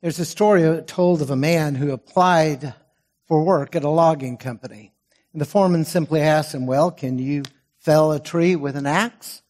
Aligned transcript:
There's 0.00 0.20
a 0.20 0.24
story 0.24 0.82
told 0.82 1.22
of 1.22 1.30
a 1.30 1.36
man 1.36 1.74
who 1.74 1.90
applied 1.90 2.72
for 3.26 3.44
work 3.44 3.74
at 3.74 3.82
a 3.82 3.88
logging 3.88 4.36
company. 4.36 4.92
And 5.32 5.40
the 5.40 5.46
foreman 5.46 5.84
simply 5.84 6.20
asked 6.20 6.54
him, 6.54 6.66
well, 6.66 6.92
can 6.92 7.18
you 7.18 7.42
fell 7.80 8.12
a 8.12 8.20
tree 8.20 8.54
with 8.54 8.76
an 8.76 8.86
axe? 8.86 9.42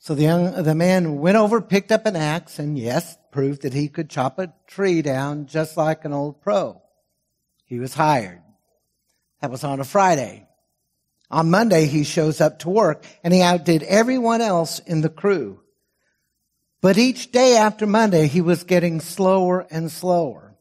So 0.00 0.16
the 0.16 0.24
young, 0.24 0.62
the 0.64 0.74
man 0.74 1.18
went 1.18 1.36
over, 1.36 1.60
picked 1.60 1.92
up 1.92 2.06
an 2.06 2.16
axe, 2.16 2.58
and 2.58 2.76
yes, 2.76 3.16
proved 3.30 3.62
that 3.62 3.72
he 3.72 3.88
could 3.88 4.10
chop 4.10 4.40
a 4.40 4.52
tree 4.66 5.00
down 5.00 5.46
just 5.46 5.76
like 5.76 6.04
an 6.04 6.12
old 6.12 6.40
pro. 6.40 6.82
He 7.64 7.78
was 7.78 7.94
hired. 7.94 8.42
That 9.40 9.50
was 9.52 9.62
on 9.62 9.78
a 9.78 9.84
Friday. 9.84 10.48
On 11.30 11.50
Monday, 11.50 11.86
he 11.86 12.02
shows 12.02 12.40
up 12.40 12.60
to 12.60 12.68
work 12.68 13.04
and 13.22 13.32
he 13.32 13.42
outdid 13.42 13.84
everyone 13.84 14.40
else 14.40 14.80
in 14.80 15.02
the 15.02 15.10
crew. 15.10 15.60
But 16.80 16.98
each 16.98 17.32
day 17.32 17.56
after 17.56 17.86
Monday, 17.86 18.28
he 18.28 18.40
was 18.40 18.62
getting 18.62 19.00
slower 19.00 19.66
and 19.70 19.90
slower. 19.90 20.54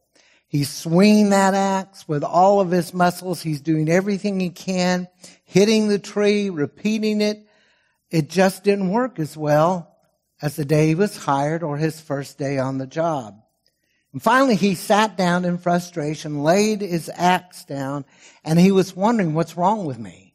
He's 0.48 0.70
swinging 0.70 1.30
that 1.30 1.54
axe 1.54 2.08
with 2.08 2.24
all 2.24 2.60
of 2.62 2.72
his 2.72 2.94
muscles. 2.94 3.42
He's 3.42 3.62
doing 3.62 3.90
everything 3.90 4.40
he 4.40 4.50
can, 4.50 5.08
hitting 5.44 5.90
the 5.90 6.00
tree, 6.00 6.50
repeating 6.50 7.22
it. 7.22 7.46
It 8.10 8.30
just 8.30 8.64
didn't 8.64 8.90
work 8.90 9.20
as 9.20 9.36
well 9.36 9.96
as 10.42 10.56
the 10.56 10.66
day 10.66 10.88
he 10.88 10.96
was 10.96 11.18
hired 11.18 11.64
or 11.64 11.78
his 11.78 12.00
first 12.00 12.38
day 12.38 12.58
on 12.58 12.78
the 12.78 12.88
job. 12.88 13.42
And 14.14 14.24
finally, 14.24 14.56
he 14.56 14.74
sat 14.74 15.18
down 15.18 15.46
in 15.46 15.58
frustration, 15.58 16.42
laid 16.42 16.82
his 16.82 17.12
axe 17.14 17.66
down, 17.66 18.06
and 18.44 18.58
he 18.58 18.72
was 18.72 18.96
wondering, 18.96 19.34
what's 19.34 19.58
wrong 19.58 19.86
with 19.86 20.00
me? 20.00 20.34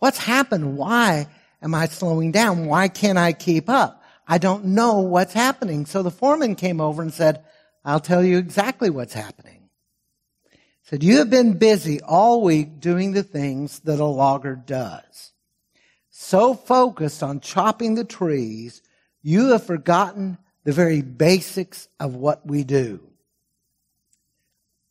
What's 0.00 0.18
happened? 0.18 0.76
Why 0.76 1.28
am 1.62 1.74
I 1.74 1.86
slowing 1.86 2.32
down? 2.32 2.66
Why 2.66 2.88
can't 2.88 3.16
I 3.16 3.32
keep 3.32 3.70
up? 3.70 4.03
I 4.26 4.38
don't 4.38 4.66
know 4.66 5.00
what's 5.00 5.34
happening. 5.34 5.86
So 5.86 6.02
the 6.02 6.10
foreman 6.10 6.54
came 6.54 6.80
over 6.80 7.02
and 7.02 7.12
said, 7.12 7.44
I'll 7.84 8.00
tell 8.00 8.24
you 8.24 8.38
exactly 8.38 8.90
what's 8.90 9.12
happening. 9.12 9.68
He 10.50 10.58
said, 10.82 11.02
you 11.02 11.18
have 11.18 11.30
been 11.30 11.58
busy 11.58 12.00
all 12.00 12.42
week 12.42 12.80
doing 12.80 13.12
the 13.12 13.22
things 13.22 13.80
that 13.80 14.00
a 14.00 14.04
logger 14.04 14.56
does. 14.56 15.32
So 16.10 16.54
focused 16.54 17.22
on 17.22 17.40
chopping 17.40 17.94
the 17.94 18.04
trees, 18.04 18.82
you 19.22 19.48
have 19.48 19.64
forgotten 19.64 20.38
the 20.64 20.72
very 20.72 21.02
basics 21.02 21.88
of 22.00 22.14
what 22.14 22.46
we 22.46 22.64
do. 22.64 23.00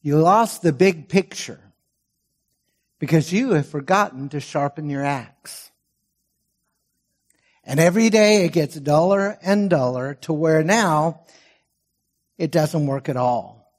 You 0.02 0.18
lost 0.18 0.62
the 0.62 0.74
big 0.74 1.08
picture 1.10 1.60
because 3.00 3.34
you 3.34 3.52
have 3.52 3.68
forgotten 3.68 4.30
to 4.30 4.40
sharpen 4.40 4.90
your 4.90 5.04
axe. 5.04 5.72
And 7.64 7.80
every 7.80 8.10
day 8.10 8.46
it 8.46 8.52
gets 8.52 8.76
duller 8.76 9.38
and 9.42 9.70
duller 9.70 10.16
to 10.22 10.34
where 10.34 10.64
now 10.64 11.22
it 12.38 12.52
doesn't 12.52 12.88
work 12.88 13.10
at 13.10 13.18
all. 13.18 13.72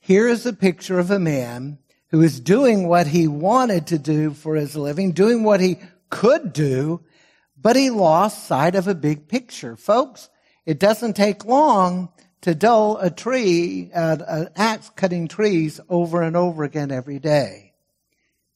Here 0.00 0.26
is 0.26 0.46
a 0.46 0.52
picture 0.52 0.98
of 0.98 1.10
a 1.10 1.18
man 1.18 1.78
who 2.08 2.22
is 2.22 2.40
doing 2.40 2.88
what 2.88 3.06
he 3.06 3.28
wanted 3.28 3.86
to 3.88 3.98
do 3.98 4.32
for 4.32 4.56
his 4.56 4.74
living, 4.74 5.12
doing 5.12 5.44
what 5.44 5.60
he 5.60 5.78
could 6.08 6.52
do, 6.52 7.00
but 7.56 7.76
he 7.76 7.90
lost 7.90 8.46
sight 8.46 8.74
of 8.74 8.88
a 8.88 8.94
big 8.94 9.28
picture. 9.28 9.76
Folks, 9.76 10.28
it 10.66 10.80
doesn't 10.80 11.14
take 11.14 11.44
long 11.44 12.08
to 12.40 12.54
dull 12.54 12.96
a 12.96 13.10
tree, 13.10 13.90
uh, 13.94 14.16
an 14.26 14.48
axe 14.56 14.90
cutting 14.96 15.28
trees 15.28 15.78
over 15.88 16.22
and 16.22 16.36
over 16.36 16.64
again 16.64 16.90
every 16.90 17.18
day. 17.18 17.74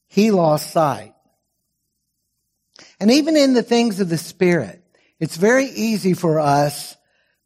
He 0.07 0.31
lost 0.31 0.71
sight. 0.71 1.14
And 2.99 3.11
even 3.11 3.35
in 3.35 3.53
the 3.53 3.63
things 3.63 3.99
of 3.99 4.09
the 4.09 4.17
Spirit, 4.17 4.81
it's 5.19 5.37
very 5.37 5.65
easy 5.65 6.13
for 6.13 6.39
us 6.39 6.95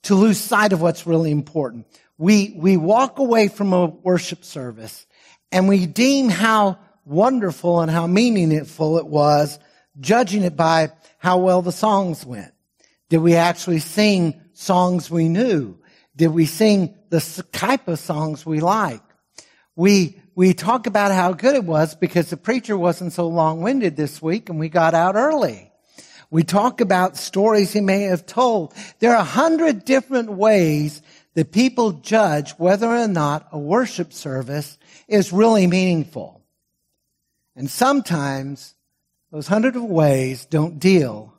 to 0.04 0.16
lose 0.16 0.40
sight 0.40 0.74
of 0.74 0.82
what's 0.82 1.06
really 1.06 1.32
important. 1.32 1.86
We, 2.18 2.54
we 2.58 2.78
walk 2.78 3.20
away 3.20 3.48
from 3.48 3.74
a 3.74 3.86
worship 3.86 4.44
service 4.44 5.06
and 5.52 5.68
we 5.68 5.86
deem 5.86 6.30
how 6.30 6.80
wonderful 7.06 7.82
and 7.82 7.90
how 7.90 8.08
meaningful 8.08 8.98
it 8.98 9.08
was, 9.08 9.60
judging 10.00 10.44
it 10.44 10.56
by 10.56 10.92
how 11.18 11.40
well 11.40 11.62
the 11.62 11.72
songs 11.72 12.26
went. 12.26 12.54
Did 13.10 13.20
we 13.20 13.36
actually 13.36 13.80
sing 13.80 14.40
songs 14.54 15.10
we 15.10 15.28
knew? 15.28 15.78
Did 16.16 16.30
we 16.30 16.46
sing 16.46 16.96
the 17.10 17.22
type 17.52 17.88
of 17.88 18.00
songs 18.00 18.46
we 18.46 18.60
like? 18.60 19.02
We, 19.76 20.22
we 20.40 20.54
talk 20.54 20.88
about 20.88 21.12
how 21.12 21.34
good 21.34 21.54
it 21.54 21.66
was 21.66 21.96
because 21.96 22.30
the 22.30 22.38
preacher 22.38 22.78
wasn't 22.78 23.12
so 23.12 23.28
long-winded 23.28 23.98
this 23.98 24.22
week 24.22 24.48
and 24.48 24.58
we 24.58 24.70
got 24.70 24.94
out 24.94 25.16
early. 25.18 25.70
We 26.32 26.44
talk 26.44 26.80
about 26.80 27.18
stories 27.18 27.74
he 27.74 27.82
may 27.82 28.04
have 28.04 28.26
told. 28.26 28.74
There 29.00 29.12
are 29.12 29.20
a 29.20 29.24
hundred 29.26 29.84
different 29.84 30.32
ways 30.32 31.02
that 31.34 31.52
people 31.52 31.92
judge 31.92 32.52
whether 32.52 32.88
or 32.88 33.10
not 33.10 33.50
a 33.52 33.60
worship 33.60 34.14
service 34.14 34.78
is 35.10 35.34
really 35.34 35.68
meaningful. 35.68 36.42
And 37.58 37.70
sometimes 37.70 38.76
those 39.34 39.48
hundred 39.48 39.76
of 39.76 39.84
ways 39.84 40.46
don't 40.46 40.80
deal 40.80 41.34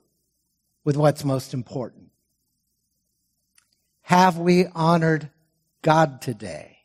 with 0.84 0.99
what's 0.99 1.25
most 1.25 1.55
important. 1.55 2.11
Have 4.03 4.37
we 4.37 4.67
honored 4.67 5.31
God 5.81 6.21
today? 6.21 6.79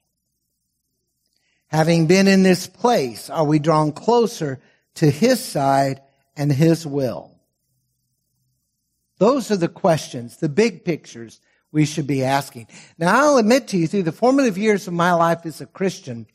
Having 1.75 2.07
been 2.07 2.29
in 2.29 2.41
this 2.41 2.67
place, 2.67 3.29
are 3.29 3.43
we 3.43 3.59
drawn 3.59 3.91
closer 3.91 4.61
to 4.93 5.11
His 5.11 5.43
side 5.43 6.01
and 6.37 6.49
His 6.49 6.87
will? 6.87 7.37
Those 9.17 9.51
are 9.51 9.57
the 9.57 9.67
questions, 9.67 10.37
the 10.37 10.47
big 10.47 10.85
pictures 10.85 11.41
we 11.73 11.83
should 11.83 12.07
be 12.07 12.23
asking. 12.23 12.67
Now, 12.97 13.19
I'll 13.19 13.37
admit 13.39 13.67
to 13.67 13.77
you, 13.77 13.87
through 13.87 14.03
the 14.03 14.13
formative 14.13 14.57
years 14.57 14.87
of 14.87 14.93
my 14.93 15.11
life 15.15 15.45
as 15.45 15.59
a 15.59 15.65
Christian, 15.65 16.27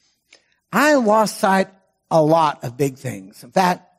I 0.70 0.96
lost 0.96 1.38
sight 1.38 1.68
a 2.10 2.22
lot 2.22 2.62
of 2.62 2.76
big 2.76 2.98
things. 2.98 3.42
In 3.42 3.50
fact, 3.50 3.90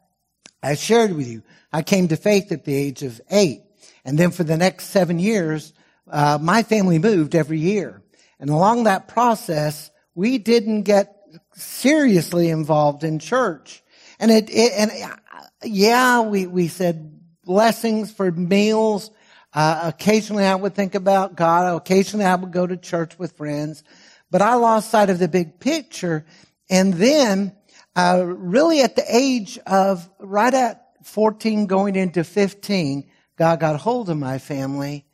I 0.61 0.75
shared 0.75 1.11
with 1.11 1.27
you, 1.27 1.41
I 1.73 1.81
came 1.81 2.09
to 2.09 2.17
faith 2.17 2.51
at 2.51 2.65
the 2.65 2.75
age 2.75 3.01
of 3.01 3.19
eight. 3.31 3.63
And 4.05 4.15
then 4.15 4.29
for 4.29 4.43
the 4.43 4.57
next 4.57 4.91
seven 4.91 5.17
years, 5.17 5.73
uh, 6.07 6.37
my 6.39 6.61
family 6.61 6.99
moved 6.99 7.33
every 7.33 7.59
year. 7.59 8.03
And 8.39 8.51
along 8.51 8.83
that 8.83 9.07
process, 9.07 9.89
we 10.13 10.37
didn't 10.37 10.83
get 10.83 11.20
seriously 11.53 12.49
involved 12.49 13.03
in 13.03 13.19
church. 13.19 13.83
And 14.19 14.31
it, 14.31 14.49
it 14.49 14.73
and 14.73 14.91
yeah, 15.63 16.21
we, 16.21 16.47
we 16.47 16.67
said 16.67 17.19
blessings 17.43 18.11
for 18.11 18.31
meals. 18.31 19.11
Uh, 19.53 19.81
occasionally 19.85 20.45
I 20.45 20.55
would 20.55 20.75
think 20.75 20.95
about 20.95 21.35
God. 21.35 21.75
Occasionally 21.75 22.25
I 22.25 22.35
would 22.35 22.51
go 22.51 22.65
to 22.65 22.77
church 22.77 23.17
with 23.19 23.33
friends, 23.33 23.83
but 24.29 24.41
I 24.41 24.55
lost 24.55 24.91
sight 24.91 25.09
of 25.09 25.19
the 25.19 25.27
big 25.27 25.59
picture. 25.59 26.25
And 26.69 26.93
then, 26.93 27.55
uh, 27.95 28.23
really 28.25 28.81
at 28.81 28.95
the 28.95 29.03
age 29.07 29.59
of 29.67 30.09
right 30.19 30.53
at 30.53 30.85
14 31.03 31.65
going 31.65 31.95
into 31.95 32.23
15, 32.23 33.09
God 33.35 33.59
got 33.59 33.79
hold 33.79 34.09
of 34.09 34.17
my 34.17 34.37
family 34.37 35.05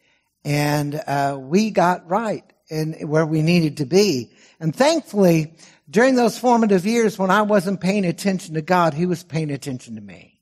and, 0.46 0.96
uh, 1.08 1.38
we 1.40 1.72
got 1.72 2.10
right 2.10 2.44
in 2.70 2.94
where 3.08 3.26
we 3.26 3.42
needed 3.42 3.78
to 3.78 3.86
be. 3.86 4.32
And 4.60 4.76
thankfully, 4.76 5.54
during 5.90 6.16
those 6.16 6.38
formative 6.38 6.86
years 6.86 7.18
when 7.18 7.32
I 7.32 7.44
wasn't 7.44 7.82
paying 7.82 8.06
attention 8.06 8.56
to 8.56 8.62
God, 8.62 8.94
He 8.94 9.06
was 9.06 9.24
paying 9.24 9.52
attention 9.52 9.96
to 9.96 10.02
me. 10.02 10.42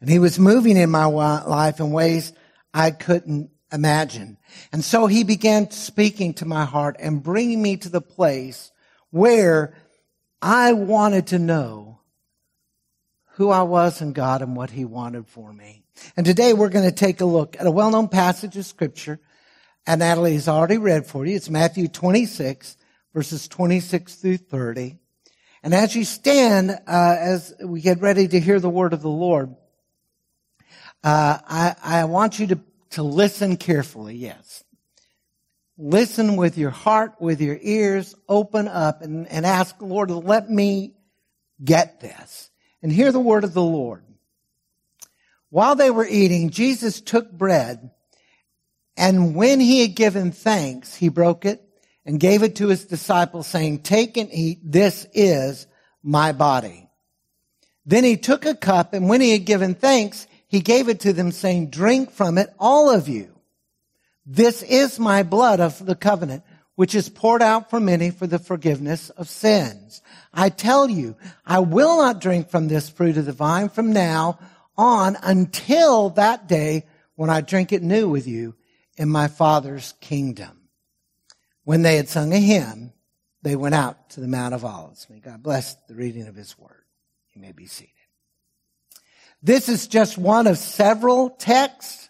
And 0.00 0.10
He 0.10 0.18
was 0.18 0.38
moving 0.38 0.76
in 0.76 0.90
my 0.90 1.06
life 1.06 1.80
in 1.80 1.90
ways 1.90 2.32
I 2.74 2.90
couldn't 2.90 3.50
imagine. 3.72 4.38
And 4.72 4.84
so 4.84 5.06
He 5.06 5.24
began 5.24 5.70
speaking 5.70 6.34
to 6.34 6.44
my 6.44 6.64
heart 6.64 6.96
and 6.98 7.22
bringing 7.22 7.62
me 7.62 7.76
to 7.78 7.88
the 7.88 8.00
place 8.00 8.70
where 9.10 9.74
I 10.42 10.72
wanted 10.72 11.28
to 11.28 11.38
know 11.38 12.00
who 13.32 13.50
I 13.50 13.62
was 13.62 14.02
in 14.02 14.12
God 14.12 14.42
and 14.42 14.56
what 14.56 14.70
He 14.70 14.84
wanted 14.84 15.26
for 15.28 15.52
me. 15.52 15.84
And 16.16 16.26
today 16.26 16.52
we're 16.52 16.68
going 16.68 16.88
to 16.88 16.94
take 16.94 17.20
a 17.20 17.24
look 17.24 17.56
at 17.58 17.66
a 17.66 17.70
well-known 17.70 18.08
passage 18.08 18.56
of 18.56 18.66
scripture 18.66 19.20
and 19.86 20.00
Natalie 20.00 20.34
has 20.34 20.48
already 20.48 20.76
read 20.76 21.06
for 21.06 21.24
you. 21.24 21.34
It's 21.34 21.48
Matthew 21.48 21.88
26 21.88 22.76
verses 23.14 23.48
26 23.48 24.14
through 24.16 24.36
30. 24.38 24.98
And 25.62 25.74
as 25.74 25.94
you 25.94 26.04
stand, 26.04 26.70
uh, 26.70 26.76
as 26.86 27.54
we 27.62 27.80
get 27.80 28.00
ready 28.00 28.28
to 28.28 28.40
hear 28.40 28.60
the 28.60 28.70
word 28.70 28.92
of 28.92 29.02
the 29.02 29.08
Lord, 29.08 29.54
uh, 31.02 31.38
I, 31.46 31.76
I 31.82 32.04
want 32.04 32.38
you 32.38 32.48
to, 32.48 32.60
to 32.90 33.02
listen 33.02 33.56
carefully, 33.56 34.14
yes. 34.14 34.64
Listen 35.76 36.36
with 36.36 36.58
your 36.58 36.70
heart, 36.70 37.14
with 37.20 37.40
your 37.40 37.58
ears, 37.60 38.14
open 38.28 38.66
up 38.66 39.02
and, 39.02 39.26
and 39.28 39.46
ask, 39.46 39.76
Lord, 39.80 40.10
let 40.10 40.50
me 40.50 40.94
get 41.62 42.00
this. 42.00 42.50
And 42.82 42.92
hear 42.92 43.12
the 43.12 43.20
word 43.20 43.44
of 43.44 43.54
the 43.54 43.62
Lord. 43.62 44.04
While 45.50 45.76
they 45.76 45.90
were 45.90 46.06
eating, 46.06 46.50
Jesus 46.50 47.00
took 47.00 47.32
bread, 47.32 47.90
and 48.96 49.34
when 49.34 49.60
he 49.60 49.80
had 49.80 49.94
given 49.94 50.32
thanks, 50.32 50.94
he 50.94 51.08
broke 51.08 51.44
it 51.44 51.62
and 52.08 52.18
gave 52.18 52.42
it 52.42 52.56
to 52.56 52.68
his 52.68 52.86
disciples 52.86 53.46
saying, 53.46 53.80
take 53.80 54.16
and 54.16 54.30
eat. 54.32 54.60
This 54.64 55.06
is 55.12 55.66
my 56.02 56.32
body. 56.32 56.88
Then 57.84 58.02
he 58.02 58.16
took 58.16 58.46
a 58.46 58.54
cup 58.54 58.94
and 58.94 59.10
when 59.10 59.20
he 59.20 59.32
had 59.32 59.44
given 59.44 59.74
thanks, 59.74 60.26
he 60.46 60.60
gave 60.60 60.88
it 60.88 61.00
to 61.00 61.12
them 61.12 61.32
saying, 61.32 61.68
drink 61.68 62.10
from 62.10 62.38
it, 62.38 62.48
all 62.58 62.88
of 62.88 63.08
you. 63.08 63.38
This 64.24 64.62
is 64.62 64.98
my 64.98 65.22
blood 65.22 65.60
of 65.60 65.84
the 65.84 65.94
covenant, 65.94 66.44
which 66.76 66.94
is 66.94 67.10
poured 67.10 67.42
out 67.42 67.68
for 67.68 67.78
many 67.78 68.10
for 68.10 68.26
the 68.26 68.38
forgiveness 68.38 69.10
of 69.10 69.28
sins. 69.28 70.00
I 70.32 70.48
tell 70.48 70.88
you, 70.88 71.14
I 71.44 71.58
will 71.58 71.98
not 71.98 72.22
drink 72.22 72.48
from 72.48 72.68
this 72.68 72.88
fruit 72.88 73.18
of 73.18 73.26
the 73.26 73.32
vine 73.32 73.68
from 73.68 73.92
now 73.92 74.38
on 74.78 75.18
until 75.22 76.08
that 76.10 76.48
day 76.48 76.86
when 77.16 77.28
I 77.28 77.42
drink 77.42 77.70
it 77.70 77.82
new 77.82 78.08
with 78.08 78.26
you 78.26 78.54
in 78.96 79.10
my 79.10 79.28
Father's 79.28 79.92
kingdom. 80.00 80.57
When 81.68 81.82
they 81.82 81.96
had 81.96 82.08
sung 82.08 82.32
a 82.32 82.38
hymn, 82.38 82.94
they 83.42 83.54
went 83.54 83.74
out 83.74 84.08
to 84.12 84.20
the 84.20 84.26
Mount 84.26 84.54
of 84.54 84.64
Olives. 84.64 85.06
May 85.10 85.18
God 85.18 85.42
bless 85.42 85.74
the 85.86 85.94
reading 85.94 86.26
of 86.26 86.34
his 86.34 86.58
word. 86.58 86.82
You 87.34 87.42
may 87.42 87.52
be 87.52 87.66
seated. 87.66 87.92
This 89.42 89.68
is 89.68 89.86
just 89.86 90.16
one 90.16 90.46
of 90.46 90.56
several 90.56 91.28
texts 91.28 92.08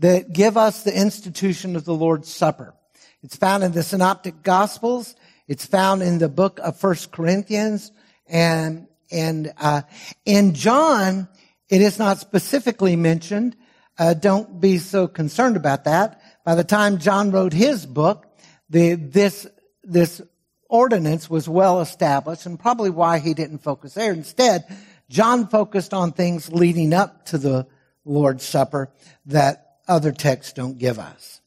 that 0.00 0.34
give 0.34 0.58
us 0.58 0.82
the 0.82 0.94
institution 0.94 1.76
of 1.76 1.86
the 1.86 1.94
Lord's 1.94 2.28
Supper. 2.28 2.74
It's 3.22 3.36
found 3.36 3.64
in 3.64 3.72
the 3.72 3.82
Synoptic 3.82 4.42
Gospels. 4.42 5.16
It's 5.48 5.64
found 5.64 6.02
in 6.02 6.18
the 6.18 6.28
book 6.28 6.60
of 6.62 6.76
First 6.76 7.10
Corinthians 7.10 7.92
and 8.26 8.86
and 9.10 9.50
uh, 9.56 9.80
in 10.26 10.52
John, 10.52 11.26
it 11.70 11.80
is 11.80 11.98
not 11.98 12.18
specifically 12.18 12.96
mentioned. 12.96 13.56
Uh, 13.98 14.12
don't 14.12 14.60
be 14.60 14.76
so 14.76 15.08
concerned 15.08 15.56
about 15.56 15.84
that. 15.84 16.20
By 16.44 16.54
the 16.54 16.64
time 16.64 16.98
John 16.98 17.30
wrote 17.30 17.54
his 17.54 17.86
book, 17.86 18.29
the, 18.70 18.94
this 18.94 19.46
this 19.82 20.22
ordinance 20.68 21.28
was 21.28 21.48
well 21.48 21.80
established, 21.80 22.46
and 22.46 22.58
probably 22.58 22.90
why 22.90 23.18
he 23.18 23.34
didn't 23.34 23.58
focus 23.58 23.94
there. 23.94 24.12
Instead, 24.12 24.64
John 25.08 25.48
focused 25.48 25.92
on 25.92 26.12
things 26.12 26.52
leading 26.52 26.94
up 26.94 27.26
to 27.26 27.38
the 27.38 27.66
Lord's 28.04 28.44
Supper 28.44 28.90
that 29.26 29.78
other 29.88 30.12
texts 30.12 30.52
don't 30.52 30.78
give 30.78 30.98
us. 30.98 31.40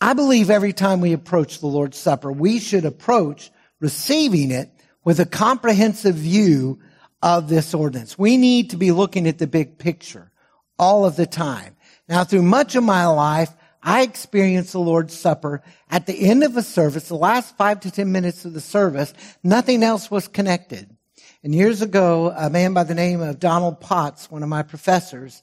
I 0.00 0.14
believe 0.14 0.50
every 0.50 0.72
time 0.72 1.00
we 1.00 1.12
approach 1.12 1.60
the 1.60 1.66
Lord's 1.66 1.98
Supper, 1.98 2.32
we 2.32 2.58
should 2.58 2.84
approach 2.84 3.50
receiving 3.80 4.50
it 4.50 4.70
with 5.04 5.20
a 5.20 5.26
comprehensive 5.26 6.14
view 6.14 6.80
of 7.22 7.48
this 7.48 7.74
ordinance. 7.74 8.18
We 8.18 8.36
need 8.36 8.70
to 8.70 8.76
be 8.76 8.92
looking 8.92 9.26
at 9.26 9.38
the 9.38 9.46
big 9.46 9.78
picture 9.78 10.30
all 10.78 11.04
of 11.04 11.16
the 11.16 11.26
time. 11.26 11.76
Now, 12.08 12.24
through 12.24 12.42
much 12.42 12.74
of 12.74 12.84
my 12.84 13.06
life, 13.06 13.50
I 13.84 14.02
experienced 14.02 14.72
the 14.72 14.80
Lord's 14.80 15.16
Supper 15.16 15.62
at 15.90 16.06
the 16.06 16.18
end 16.18 16.42
of 16.42 16.56
a 16.56 16.62
service, 16.62 17.08
the 17.08 17.16
last 17.16 17.56
five 17.56 17.80
to 17.80 17.90
ten 17.90 18.10
minutes 18.10 18.46
of 18.46 18.54
the 18.54 18.60
service, 18.60 19.12
nothing 19.42 19.82
else 19.82 20.10
was 20.10 20.26
connected. 20.26 20.96
And 21.42 21.54
years 21.54 21.82
ago, 21.82 22.32
a 22.34 22.48
man 22.48 22.72
by 22.72 22.84
the 22.84 22.94
name 22.94 23.20
of 23.20 23.38
Donald 23.38 23.80
Potts, 23.80 24.30
one 24.30 24.42
of 24.42 24.48
my 24.48 24.62
professors, 24.62 25.42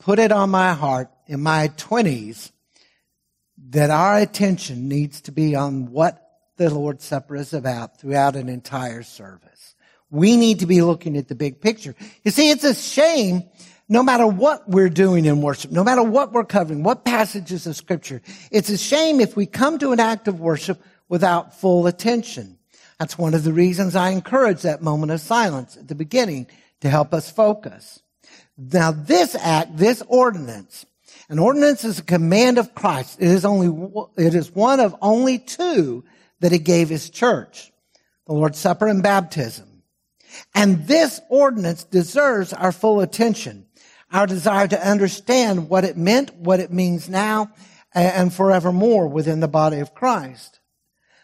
put 0.00 0.18
it 0.18 0.32
on 0.32 0.50
my 0.50 0.72
heart 0.74 1.08
in 1.28 1.40
my 1.40 1.68
twenties 1.76 2.50
that 3.70 3.90
our 3.90 4.18
attention 4.18 4.88
needs 4.88 5.20
to 5.22 5.32
be 5.32 5.54
on 5.54 5.92
what 5.92 6.20
the 6.56 6.74
Lord's 6.74 7.04
Supper 7.04 7.36
is 7.36 7.54
about 7.54 8.00
throughout 8.00 8.34
an 8.34 8.48
entire 8.48 9.04
service. 9.04 9.76
We 10.10 10.36
need 10.36 10.60
to 10.60 10.66
be 10.66 10.82
looking 10.82 11.16
at 11.16 11.28
the 11.28 11.34
big 11.36 11.60
picture. 11.60 11.94
You 12.24 12.32
see, 12.32 12.50
it's 12.50 12.64
a 12.64 12.74
shame 12.74 13.44
no 13.88 14.02
matter 14.02 14.26
what 14.26 14.68
we're 14.68 14.90
doing 14.90 15.24
in 15.24 15.40
worship, 15.40 15.70
no 15.70 15.82
matter 15.82 16.02
what 16.02 16.32
we're 16.32 16.44
covering, 16.44 16.82
what 16.82 17.04
passages 17.04 17.66
of 17.66 17.76
scripture, 17.76 18.20
it's 18.50 18.68
a 18.68 18.78
shame 18.78 19.20
if 19.20 19.36
we 19.36 19.46
come 19.46 19.78
to 19.78 19.92
an 19.92 20.00
act 20.00 20.28
of 20.28 20.40
worship 20.40 20.82
without 21.08 21.58
full 21.58 21.86
attention. 21.86 22.58
That's 22.98 23.16
one 23.16 23.34
of 23.34 23.44
the 23.44 23.52
reasons 23.52 23.96
I 23.96 24.10
encourage 24.10 24.62
that 24.62 24.82
moment 24.82 25.12
of 25.12 25.20
silence 25.20 25.76
at 25.76 25.88
the 25.88 25.94
beginning 25.94 26.48
to 26.80 26.90
help 26.90 27.14
us 27.14 27.30
focus. 27.30 28.02
Now 28.56 28.90
this 28.92 29.34
act, 29.34 29.76
this 29.76 30.02
ordinance, 30.06 30.84
an 31.30 31.38
ordinance 31.38 31.84
is 31.84 31.98
a 31.98 32.04
command 32.04 32.58
of 32.58 32.74
Christ. 32.74 33.18
It 33.20 33.28
is 33.28 33.44
only, 33.44 33.68
it 34.16 34.34
is 34.34 34.50
one 34.50 34.80
of 34.80 34.96
only 35.00 35.38
two 35.38 36.04
that 36.40 36.52
he 36.52 36.58
gave 36.58 36.88
his 36.88 37.10
church. 37.10 37.72
The 38.26 38.32
Lord's 38.32 38.58
Supper 38.58 38.86
and 38.86 39.02
baptism. 39.02 39.82
And 40.54 40.86
this 40.86 41.20
ordinance 41.28 41.84
deserves 41.84 42.52
our 42.52 42.72
full 42.72 43.00
attention, 43.00 43.66
our 44.12 44.26
desire 44.26 44.68
to 44.68 44.88
understand 44.88 45.68
what 45.68 45.84
it 45.84 45.96
meant, 45.96 46.34
what 46.34 46.60
it 46.60 46.72
means 46.72 47.08
now, 47.08 47.50
and 47.94 48.32
forevermore 48.32 49.08
within 49.08 49.40
the 49.40 49.48
body 49.48 49.78
of 49.78 49.94
Christ. 49.94 50.60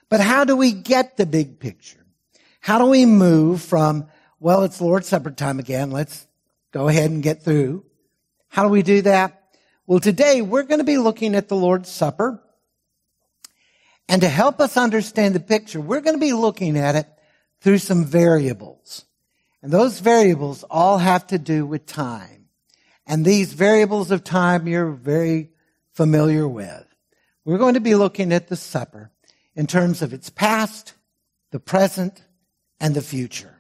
But 0.09 0.21
how 0.21 0.45
do 0.45 0.57
we 0.57 0.73
get 0.73 1.17
the 1.17 1.27
big 1.27 1.61
picture? 1.61 2.05
How 2.61 2.79
do 2.79 2.87
we 2.87 3.07
move 3.07 3.63
from, 3.63 4.07
well, 4.41 4.63
it's 4.65 4.81
Lord's 4.81 5.09
Supper 5.09 5.31
time 5.31 5.59
again. 5.59 5.91
Let's 5.91 6.27
go 6.73 6.89
ahead 6.89 7.11
and 7.11 7.23
get 7.23 7.43
through. 7.43 7.85
How 8.49 8.63
do 8.63 8.69
we 8.69 8.83
do 8.83 9.03
that? 9.03 9.43
Well, 9.87 10.01
today 10.01 10.41
we're 10.41 10.63
going 10.63 10.79
to 10.79 10.85
be 10.85 10.99
looking 10.99 11.35
at 11.35 11.49
the 11.49 11.57
Lord's 11.57 11.91
Supper. 11.91 12.43
And 14.09 14.23
to 14.23 14.29
help 14.29 14.61
us 14.61 14.77
understand 14.77 15.35
the 15.35 15.41
picture, 15.41 15.81
we're 15.81 16.01
going 16.01 16.17
to 16.17 16.21
be 16.21 16.33
looking 16.33 16.77
at 16.79 16.95
it 16.95 17.07
through 17.61 17.79
some 17.79 18.05
variables. 18.05 19.05
And 19.63 19.73
those 19.73 20.01
variables 20.01 20.63
all 20.71 20.99
have 20.99 21.27
to 21.29 21.39
do 21.39 21.65
with 21.65 21.87
time. 21.87 22.44
And 23.07 23.25
these 23.25 23.53
variables 23.53 24.11
of 24.11 24.25
time 24.25 24.67
you're 24.67 24.91
very 24.91 25.51
familiar 25.93 26.49
with. 26.49 26.85
We're 27.45 27.59
going 27.59 27.75
to 27.75 27.81
be 27.81 27.95
looking 27.95 28.33
at 28.33 28.49
the 28.49 28.57
supper 28.57 29.11
in 29.55 29.67
terms 29.67 30.03
of 30.03 30.13
its 30.13 30.31
past, 30.31 30.95
the 31.51 31.61
present, 31.61 32.23
and 32.81 32.95
the 32.95 33.03
future. 33.03 33.55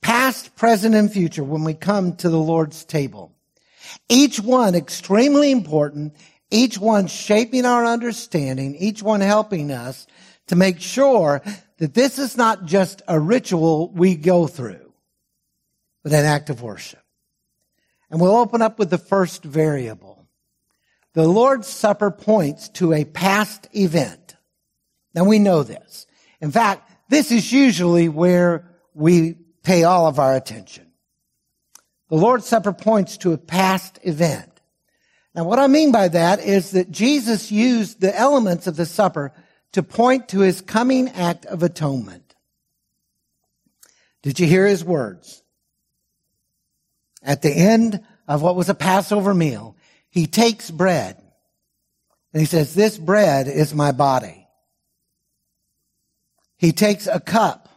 Past, 0.00 0.56
present, 0.56 0.94
and 0.94 1.12
future 1.12 1.44
when 1.44 1.64
we 1.64 1.74
come 1.74 2.16
to 2.16 2.28
the 2.28 2.38
Lord's 2.38 2.84
table. 2.84 3.32
Each 4.08 4.40
one 4.40 4.74
extremely 4.74 5.50
important, 5.50 6.16
each 6.50 6.78
one 6.78 7.06
shaping 7.06 7.64
our 7.64 7.84
understanding, 7.86 8.74
each 8.76 9.02
one 9.02 9.20
helping 9.20 9.70
us 9.70 10.06
to 10.48 10.56
make 10.56 10.80
sure 10.80 11.42
that 11.78 11.94
this 11.94 12.18
is 12.18 12.36
not 12.36 12.64
just 12.64 13.02
a 13.06 13.18
ritual 13.18 13.90
we 13.90 14.16
go 14.16 14.46
through, 14.46 14.92
but 16.02 16.12
an 16.12 16.24
act 16.24 16.50
of 16.50 16.62
worship. 16.62 17.01
And 18.12 18.20
we'll 18.20 18.36
open 18.36 18.60
up 18.60 18.78
with 18.78 18.90
the 18.90 18.98
first 18.98 19.42
variable. 19.42 20.28
The 21.14 21.26
Lord's 21.26 21.66
Supper 21.66 22.10
points 22.10 22.68
to 22.70 22.92
a 22.92 23.06
past 23.06 23.66
event. 23.72 24.36
Now 25.14 25.24
we 25.24 25.38
know 25.38 25.62
this. 25.62 26.06
In 26.38 26.50
fact, 26.50 26.90
this 27.08 27.32
is 27.32 27.50
usually 27.50 28.10
where 28.10 28.70
we 28.92 29.36
pay 29.62 29.84
all 29.84 30.06
of 30.06 30.18
our 30.18 30.36
attention. 30.36 30.92
The 32.10 32.16
Lord's 32.16 32.46
Supper 32.46 32.74
points 32.74 33.16
to 33.18 33.32
a 33.32 33.38
past 33.38 33.98
event. 34.02 34.60
Now 35.34 35.44
what 35.44 35.58
I 35.58 35.66
mean 35.66 35.90
by 35.90 36.08
that 36.08 36.40
is 36.40 36.72
that 36.72 36.90
Jesus 36.90 37.50
used 37.50 38.02
the 38.02 38.14
elements 38.14 38.66
of 38.66 38.76
the 38.76 38.84
supper 38.84 39.32
to 39.72 39.82
point 39.82 40.28
to 40.28 40.40
his 40.40 40.60
coming 40.60 41.08
act 41.08 41.46
of 41.46 41.62
atonement. 41.62 42.34
Did 44.22 44.38
you 44.38 44.46
hear 44.46 44.66
his 44.66 44.84
words? 44.84 45.42
At 47.22 47.42
the 47.42 47.52
end 47.52 48.02
of 48.26 48.42
what 48.42 48.56
was 48.56 48.68
a 48.68 48.74
Passover 48.74 49.34
meal, 49.34 49.76
he 50.10 50.26
takes 50.26 50.70
bread 50.70 51.16
and 52.32 52.40
he 52.40 52.46
says, 52.46 52.74
this 52.74 52.98
bread 52.98 53.48
is 53.48 53.74
my 53.74 53.92
body. 53.92 54.46
He 56.56 56.72
takes 56.72 57.06
a 57.06 57.20
cup 57.20 57.68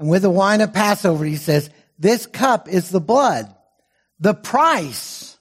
and 0.00 0.08
with 0.08 0.22
the 0.22 0.30
wine 0.30 0.62
of 0.62 0.72
Passover, 0.72 1.26
he 1.26 1.36
says, 1.36 1.68
this 1.98 2.24
cup 2.24 2.68
is 2.68 2.88
the 2.88 3.00
blood, 3.00 3.54
the 4.18 4.32
price 4.32 5.38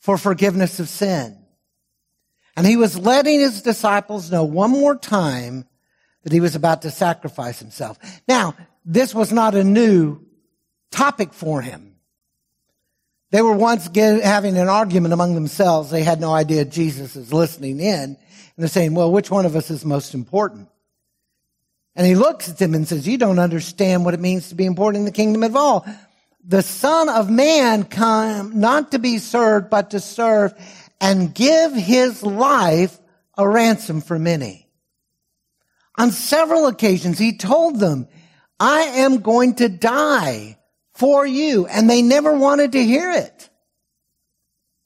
for 0.00 0.18
forgiveness 0.18 0.80
of 0.80 0.88
sin. 0.88 1.38
And 2.56 2.66
he 2.66 2.76
was 2.76 2.98
letting 2.98 3.38
his 3.38 3.62
disciples 3.62 4.28
know 4.32 4.42
one 4.42 4.72
more 4.72 4.96
time 4.96 5.64
that 6.24 6.32
he 6.32 6.40
was 6.40 6.56
about 6.56 6.82
to 6.82 6.90
sacrifice 6.90 7.60
himself. 7.60 7.98
Now, 8.26 8.56
this 8.84 9.14
was 9.14 9.30
not 9.30 9.54
a 9.54 9.62
new 9.62 10.20
topic 10.90 11.32
for 11.32 11.62
him. 11.62 11.89
They 13.30 13.42
were 13.42 13.54
once 13.54 13.88
get, 13.88 14.22
having 14.24 14.56
an 14.58 14.68
argument 14.68 15.14
among 15.14 15.34
themselves. 15.34 15.90
They 15.90 16.02
had 16.02 16.20
no 16.20 16.32
idea 16.32 16.64
Jesus 16.64 17.14
is 17.14 17.32
listening 17.32 17.78
in. 17.80 18.00
And 18.00 18.18
they're 18.58 18.68
saying, 18.68 18.94
well, 18.94 19.12
which 19.12 19.30
one 19.30 19.46
of 19.46 19.54
us 19.54 19.70
is 19.70 19.84
most 19.84 20.14
important? 20.14 20.68
And 21.94 22.06
he 22.06 22.14
looks 22.14 22.48
at 22.48 22.58
them 22.58 22.74
and 22.74 22.86
says, 22.86 23.06
you 23.06 23.18
don't 23.18 23.38
understand 23.38 24.04
what 24.04 24.14
it 24.14 24.20
means 24.20 24.48
to 24.48 24.54
be 24.54 24.64
important 24.64 25.00
in 25.00 25.04
the 25.04 25.12
kingdom 25.12 25.44
at 25.44 25.54
all. 25.54 25.86
The 26.44 26.62
son 26.62 27.08
of 27.08 27.30
man 27.30 27.84
come 27.84 28.58
not 28.58 28.92
to 28.92 28.98
be 28.98 29.18
served, 29.18 29.70
but 29.70 29.90
to 29.90 30.00
serve 30.00 30.54
and 31.00 31.34
give 31.34 31.72
his 31.74 32.22
life 32.22 32.98
a 33.36 33.48
ransom 33.48 34.00
for 34.00 34.18
many. 34.18 34.66
On 35.98 36.10
several 36.10 36.66
occasions, 36.66 37.18
he 37.18 37.36
told 37.36 37.78
them, 37.78 38.08
I 38.58 38.80
am 38.80 39.20
going 39.20 39.56
to 39.56 39.68
die 39.68 40.56
for 41.00 41.26
you. 41.26 41.66
And 41.66 41.88
they 41.88 42.02
never 42.02 42.36
wanted 42.36 42.72
to 42.72 42.84
hear 42.84 43.10
it. 43.10 43.48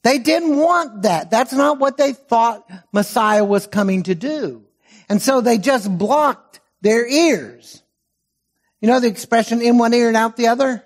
They 0.03 0.17
didn't 0.17 0.55
want 0.55 1.01
that. 1.01 1.29
That's 1.29 1.51
not 1.51 1.77
what 1.77 1.97
they 1.97 2.13
thought 2.13 2.65
Messiah 2.93 3.43
was 3.43 3.67
coming 3.67 4.03
to 4.03 4.15
do. 4.15 4.63
And 5.09 5.21
so 5.21 5.41
they 5.41 5.57
just 5.57 5.95
blocked 5.97 6.61
their 6.81 7.05
ears. 7.05 7.83
You 8.79 8.87
know 8.87 9.01
the 9.01 9.07
expression 9.07 9.61
in 9.61 9.77
one 9.77 9.93
ear 9.93 10.07
and 10.07 10.15
out 10.15 10.37
the 10.37 10.47
other? 10.47 10.85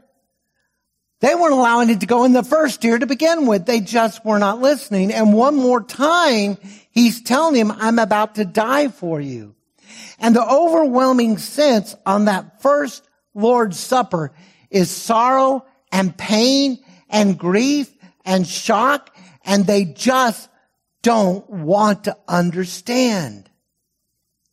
They 1.21 1.36
weren't 1.36 1.53
allowing 1.53 1.91
it 1.91 2.00
to 2.00 2.07
go 2.07 2.24
in 2.24 2.33
the 2.33 2.43
first 2.43 2.83
ear 2.83 2.98
to 2.98 3.05
begin 3.05 3.45
with. 3.45 3.67
They 3.67 3.81
just 3.81 4.25
were 4.25 4.39
not 4.39 4.62
listening. 4.62 5.13
And 5.13 5.33
one 5.33 5.55
more 5.55 5.83
time, 5.83 6.57
he's 6.89 7.21
telling 7.21 7.55
him, 7.55 7.71
I'm 7.71 8.00
about 8.00 8.36
to 8.36 8.45
die 8.45 8.88
for 8.88 9.21
you. 9.21 9.53
And 10.17 10.36
the 10.36 10.48
overwhelming 10.48 11.38
sense 11.38 11.95
on 12.03 12.25
that 12.25 12.63
first 12.63 13.07
Lord's 13.36 13.79
Supper 13.79 14.31
is 14.69 14.89
sorrow 14.89 15.65
and 15.91 16.15
pain 16.17 16.79
and 17.09 17.38
grief 17.38 17.89
and 18.25 18.47
shock. 18.47 19.15
And 19.43 19.65
they 19.65 19.85
just 19.85 20.49
don't 21.01 21.49
want 21.49 22.05
to 22.05 22.17
understand. 22.27 23.49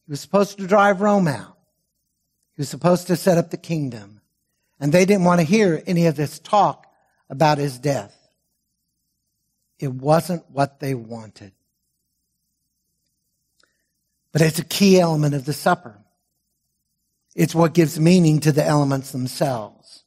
He 0.07 0.13
was 0.13 0.21
supposed 0.21 0.59
to 0.59 0.67
drive 0.67 1.01
Rome 1.01 1.29
out. 1.29 1.57
He 2.55 2.63
was 2.63 2.69
supposed 2.69 3.09
to 3.09 3.17
set 3.17 3.39
up 3.39 3.51
the 3.51 3.57
kingdom. 3.57 4.21
And 4.79 4.93
they 4.93 5.05
didn't 5.05 5.25
want 5.25 5.41
to 5.41 5.47
hear 5.47 5.83
any 5.87 6.07
of 6.07 6.17
this 6.17 6.39
talk 6.39 6.87
about 7.29 7.59
his 7.59 7.79
death. 7.79 8.17
It 9.79 9.93
wasn't 9.93 10.49
what 10.51 10.81
they 10.81 10.95
wanted. 10.95 11.53
But 14.33 14.43
it's 14.43 14.59
a 14.59 14.65
key 14.65 15.01
element 15.01 15.35
of 15.35 15.45
the 15.45 15.53
supper. 15.53 15.99
It's 17.35 17.55
what 17.55 17.75
gives 17.75 18.01
meaning 18.01 18.41
to 18.41 18.53
the 18.53 18.65
elements 18.65 19.13
themselves. 19.13 20.05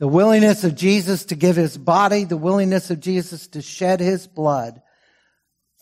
The 0.00 0.08
willingness 0.08 0.64
of 0.64 0.74
Jesus 0.74 1.26
to 1.26 1.34
give 1.34 1.56
his 1.56 1.76
body, 1.76 2.24
the 2.24 2.38
willingness 2.38 2.90
of 2.90 3.00
Jesus 3.00 3.46
to 3.48 3.60
shed 3.60 4.00
his 4.00 4.26
blood 4.26 4.80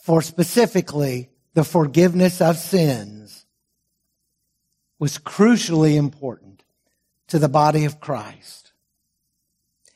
for 0.03 0.23
specifically 0.23 1.31
the 1.55 1.63
forgiveness 1.63 2.41
of 2.41 2.57
sins 2.57 3.47
was 4.99 5.19
crucially 5.19 5.95
important 5.95 6.65
to 7.29 7.39
the 7.39 7.49
body 7.49 7.85
of 7.85 8.01
Christ. 8.01 8.73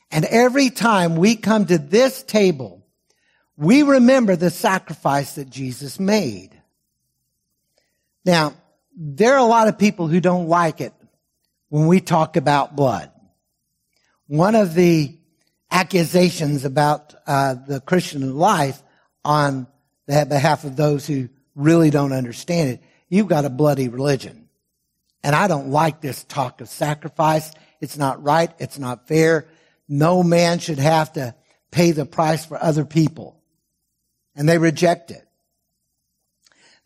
And 0.09 0.23
every 0.23 0.69
time 0.69 1.17
we 1.17 1.35
come 1.35 1.65
to 1.65 1.77
this 1.77 2.23
table, 2.23 2.85
we 3.57 3.83
remember 3.83 4.37
the 4.37 4.51
sacrifice 4.51 5.35
that 5.35 5.49
Jesus 5.49 5.99
made. 5.99 6.51
Now, 8.23 8.53
there 8.95 9.33
are 9.33 9.39
a 9.39 9.43
lot 9.43 9.67
of 9.67 9.77
people 9.77 10.07
who 10.07 10.21
don't 10.21 10.47
like 10.47 10.79
it 10.79 10.93
when 11.67 11.87
we 11.87 11.99
talk 11.99 12.37
about 12.37 12.77
blood. 12.77 13.09
One 14.33 14.55
of 14.55 14.73
the 14.73 15.15
accusations 15.69 16.65
about 16.65 17.13
uh, 17.27 17.53
the 17.53 17.79
Christian 17.79 18.35
life 18.35 18.81
on 19.23 19.67
the 20.07 20.25
behalf 20.27 20.63
of 20.63 20.75
those 20.75 21.05
who 21.05 21.29
really 21.53 21.91
don't 21.91 22.13
understand 22.13 22.71
it, 22.71 22.81
you've 23.09 23.27
got 23.27 23.45
a 23.45 23.51
bloody 23.51 23.89
religion. 23.89 24.49
And 25.23 25.35
I 25.35 25.47
don't 25.47 25.69
like 25.69 26.01
this 26.01 26.23
talk 26.23 26.61
of 26.61 26.67
sacrifice. 26.67 27.51
It's 27.79 27.95
not 27.95 28.23
right. 28.23 28.51
It's 28.57 28.79
not 28.79 29.07
fair. 29.07 29.45
No 29.87 30.23
man 30.23 30.57
should 30.57 30.79
have 30.79 31.13
to 31.13 31.35
pay 31.69 31.91
the 31.91 32.07
price 32.07 32.43
for 32.43 32.57
other 32.57 32.85
people. 32.85 33.39
And 34.35 34.49
they 34.49 34.57
reject 34.57 35.11
it. 35.11 35.27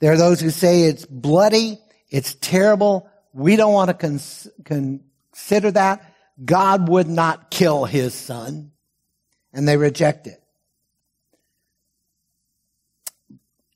There 0.01 0.11
are 0.11 0.17
those 0.17 0.41
who 0.41 0.49
say 0.49 0.81
it's 0.81 1.05
bloody. 1.05 1.79
It's 2.09 2.33
terrible. 2.41 3.09
We 3.31 3.55
don't 3.55 3.71
want 3.71 3.87
to 3.87 3.93
cons- 3.93 4.49
consider 4.65 5.71
that. 5.71 6.13
God 6.43 6.87
would 6.89 7.07
not 7.07 7.49
kill 7.49 7.85
his 7.85 8.13
son. 8.13 8.71
And 9.53 9.67
they 9.67 9.77
reject 9.77 10.27
it. 10.27 10.41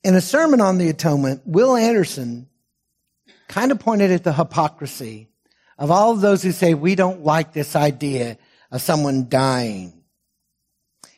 In 0.04 0.14
a 0.14 0.20
sermon 0.20 0.60
on 0.60 0.78
the 0.78 0.88
atonement, 0.88 1.42
Will 1.44 1.76
Anderson 1.76 2.48
kind 3.48 3.70
of 3.72 3.78
pointed 3.78 4.10
at 4.10 4.24
the 4.24 4.32
hypocrisy 4.32 5.28
of 5.78 5.90
all 5.90 6.12
of 6.12 6.20
those 6.20 6.42
who 6.42 6.52
say 6.52 6.74
we 6.74 6.94
don't 6.94 7.24
like 7.24 7.52
this 7.52 7.74
idea 7.74 8.38
of 8.70 8.80
someone 8.80 9.28
dying. 9.28 10.02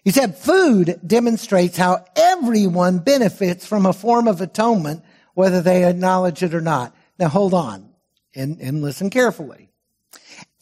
He 0.03 0.11
said 0.11 0.37
food 0.37 1.01
demonstrates 1.07 1.77
how 1.77 2.05
everyone 2.15 2.99
benefits 2.99 3.67
from 3.67 3.87
a 3.87 3.93
form 3.93 4.29
of 4.29 4.41
atonement, 4.41 5.03
whether 5.35 5.63
they 5.63 5.85
acknowledge 5.85 6.43
it 6.43 6.55
or 6.55 6.61
not. 6.61 6.95
Now 7.19 7.29
hold 7.29 7.55
on 7.55 7.91
and, 8.35 8.61
and 8.61 8.83
listen 8.83 9.11
carefully. 9.11 9.71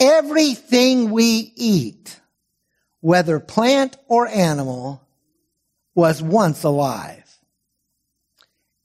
Everything 0.03 1.11
we 1.11 1.53
eat, 1.55 2.21
whether 3.01 3.39
plant 3.41 3.97
or 4.09 4.27
animal, 4.27 5.07
was 5.95 6.23
once 6.23 6.65
alive 6.65 7.23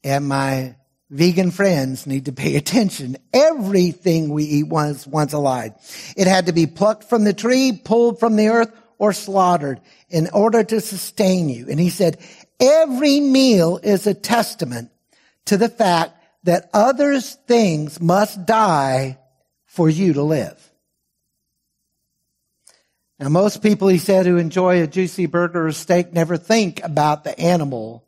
and 0.07 0.27
my 0.27 0.75
vegan 1.09 1.51
friends 1.51 2.07
need 2.07 2.25
to 2.25 2.31
pay 2.31 2.55
attention. 2.55 3.17
Everything 3.33 4.29
we 4.29 4.43
eat 4.45 4.67
was 4.67 5.05
once 5.05 5.33
alive. 5.33 5.73
It 6.15 6.27
had 6.27 6.45
to 6.45 6.53
be 6.53 6.65
plucked 6.65 7.05
from 7.05 7.23
the 7.23 7.33
tree, 7.33 7.79
pulled 7.83 8.19
from 8.19 8.35
the 8.35 8.47
earth, 8.47 8.71
or 8.97 9.13
slaughtered 9.13 9.81
in 10.09 10.29
order 10.33 10.63
to 10.63 10.81
sustain 10.81 11.49
you. 11.49 11.67
And 11.69 11.79
he 11.79 11.89
said, 11.89 12.17
every 12.59 13.19
meal 13.19 13.79
is 13.83 14.07
a 14.07 14.13
testament 14.13 14.91
to 15.45 15.57
the 15.57 15.69
fact 15.69 16.13
that 16.43 16.69
others 16.73 17.35
things 17.47 17.99
must 17.99 18.45
die 18.45 19.19
for 19.65 19.89
you 19.89 20.13
to 20.13 20.23
live. 20.23 20.66
Now, 23.19 23.29
most 23.29 23.63
people, 23.63 23.87
he 23.87 23.97
said, 23.97 24.25
who 24.25 24.37
enjoy 24.37 24.81
a 24.81 24.87
juicy 24.87 25.25
burger 25.25 25.67
or 25.67 25.71
steak 25.71 26.13
never 26.13 26.37
think 26.37 26.83
about 26.83 27.23
the 27.23 27.37
animal 27.39 28.07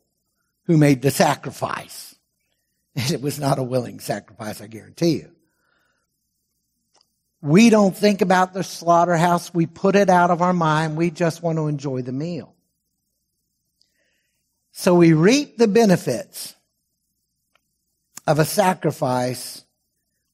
who 0.66 0.78
made 0.78 1.02
the 1.02 1.12
sacrifice. 1.12 2.06
And 2.96 3.12
it 3.12 3.22
was 3.22 3.40
not 3.40 3.60
a 3.60 3.64
willing 3.64 4.00
sacrifice, 4.00 4.62
I 4.62 4.68
guarantee 4.68 5.18
you. 5.18 5.32
We 7.42 7.70
don't 7.70 7.96
think 7.96 8.22
about 8.22 8.52
the 8.52 8.64
slaughterhouse. 8.64 9.54
We 9.54 9.68
put 9.68 9.96
it 9.96 10.10
out 10.10 10.32
of 10.32 10.42
our 10.42 10.54
mind. 10.54 10.98
We 10.98 11.10
just 11.12 11.42
want 11.42 11.60
to 11.60 11.68
enjoy 11.68 12.02
the 12.02 12.12
meal. 12.12 12.56
So 14.72 14.96
we 14.96 15.14
reap 15.14 15.58
the 15.58 15.68
benefits 15.68 16.56
of 18.28 18.40
a 18.40 18.46
sacrifice 18.46 19.64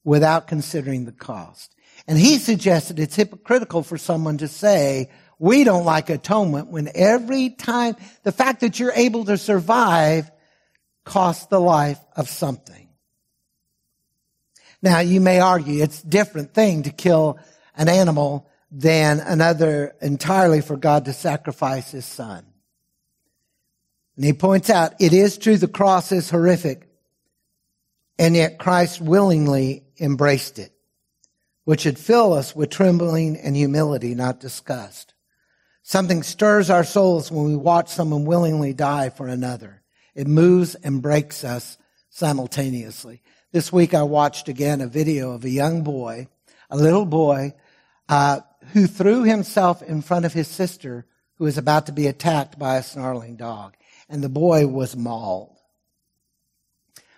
without 0.02 0.48
considering 0.48 1.04
the 1.04 1.12
cost. 1.12 1.75
And 2.06 2.16
he 2.18 2.38
suggested 2.38 2.98
it's 2.98 3.16
hypocritical 3.16 3.82
for 3.82 3.98
someone 3.98 4.38
to 4.38 4.48
say, 4.48 5.10
we 5.38 5.64
don't 5.64 5.84
like 5.84 6.08
atonement 6.08 6.68
when 6.68 6.90
every 6.94 7.50
time 7.50 7.96
the 8.22 8.32
fact 8.32 8.60
that 8.60 8.78
you're 8.78 8.92
able 8.92 9.24
to 9.26 9.36
survive 9.36 10.30
costs 11.04 11.46
the 11.46 11.60
life 11.60 12.00
of 12.16 12.28
something. 12.28 12.88
Now 14.82 15.00
you 15.00 15.20
may 15.20 15.40
argue 15.40 15.82
it's 15.82 16.02
a 16.02 16.06
different 16.06 16.54
thing 16.54 16.84
to 16.84 16.90
kill 16.90 17.38
an 17.76 17.88
animal 17.88 18.48
than 18.70 19.20
another 19.20 19.94
entirely 20.00 20.60
for 20.60 20.76
God 20.76 21.06
to 21.06 21.12
sacrifice 21.12 21.90
his 21.90 22.04
son. 22.04 22.44
And 24.16 24.24
he 24.24 24.32
points 24.32 24.70
out 24.70 24.94
it 25.00 25.12
is 25.12 25.38
true 25.38 25.56
the 25.56 25.68
cross 25.68 26.12
is 26.12 26.30
horrific 26.30 26.88
and 28.18 28.34
yet 28.34 28.58
Christ 28.58 29.00
willingly 29.00 29.84
embraced 30.00 30.58
it, 30.58 30.72
which 31.66 31.80
should 31.80 31.98
fill 31.98 32.32
us 32.32 32.54
with 32.54 32.70
trembling 32.70 33.36
and 33.36 33.56
humility, 33.56 34.14
not 34.14 34.38
disgust. 34.38 35.14
Something 35.82 36.22
stirs 36.22 36.70
our 36.70 36.84
souls 36.84 37.30
when 37.30 37.44
we 37.44 37.56
watch 37.56 37.88
someone 37.88 38.24
willingly 38.24 38.72
die 38.72 39.10
for 39.10 39.26
another. 39.26 39.82
It 40.14 40.28
moves 40.28 40.76
and 40.76 41.02
breaks 41.02 41.42
us 41.42 41.76
simultaneously. 42.08 43.20
This 43.50 43.72
week 43.72 43.94
I 43.94 44.04
watched 44.04 44.46
again 44.48 44.80
a 44.80 44.86
video 44.86 45.32
of 45.32 45.44
a 45.44 45.50
young 45.50 45.82
boy, 45.82 46.28
a 46.70 46.76
little 46.76 47.04
boy, 47.04 47.54
uh, 48.08 48.42
who 48.72 48.86
threw 48.86 49.24
himself 49.24 49.82
in 49.82 50.02
front 50.02 50.24
of 50.24 50.32
his 50.32 50.46
sister 50.46 51.04
who 51.34 51.46
was 51.46 51.58
about 51.58 51.86
to 51.86 51.92
be 51.92 52.06
attacked 52.06 52.60
by 52.60 52.76
a 52.76 52.82
snarling 52.84 53.34
dog. 53.34 53.74
And 54.08 54.22
the 54.22 54.28
boy 54.28 54.68
was 54.68 54.96
mauled. 54.96 55.58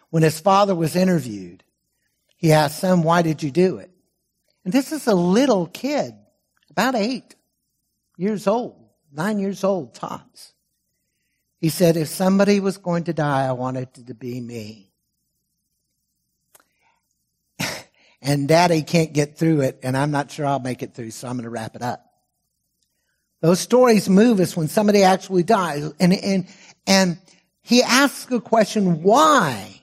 When 0.09 0.23
his 0.23 0.40
father 0.40 0.75
was 0.75 0.97
interviewed, 0.97 1.64
he 2.38 2.50
asked, 2.50 2.78
son, 2.78 3.02
why 3.02 3.21
did 3.21 3.43
you 3.43 3.50
do 3.50 3.76
it? 3.76 3.90
And 4.69 4.73
this 4.75 4.93
is 4.93 5.07
a 5.07 5.15
little 5.15 5.65
kid, 5.65 6.13
about 6.69 6.95
eight 6.95 7.35
years 8.19 8.47
old, 8.47 8.77
nine 9.11 9.39
years 9.39 9.65
old 9.65 9.95
tops. 9.95 10.53
He 11.59 11.71
said, 11.71 11.97
if 11.97 12.09
somebody 12.09 12.61
was 12.61 12.77
going 12.77 13.05
to 13.05 13.15
die, 13.15 13.47
I 13.47 13.53
wanted 13.53 13.89
it 13.97 14.07
to 14.09 14.13
be 14.13 14.39
me. 14.43 14.93
and 18.21 18.47
daddy 18.47 18.83
can't 18.83 19.15
get 19.15 19.39
through 19.39 19.63
it, 19.63 19.81
and 19.83 19.97
I'm 19.97 20.11
not 20.11 20.31
sure 20.31 20.45
I'll 20.45 20.61
make 20.61 20.83
it 20.83 20.93
through, 20.93 21.13
so 21.13 21.29
I'm 21.29 21.37
going 21.37 21.45
to 21.45 21.51
wrap 21.51 21.75
it 21.75 21.81
up. 21.81 22.05
Those 23.41 23.61
stories 23.61 24.07
move 24.11 24.39
us 24.39 24.55
when 24.55 24.69
somebody 24.69 25.03
actually 25.03 25.45
dies. 25.45 25.91
And, 25.99 26.13
and, 26.13 26.47
and 26.87 27.19
he 27.63 27.83
asks 27.83 28.31
a 28.31 28.39
question, 28.39 29.03
why? 29.03 29.78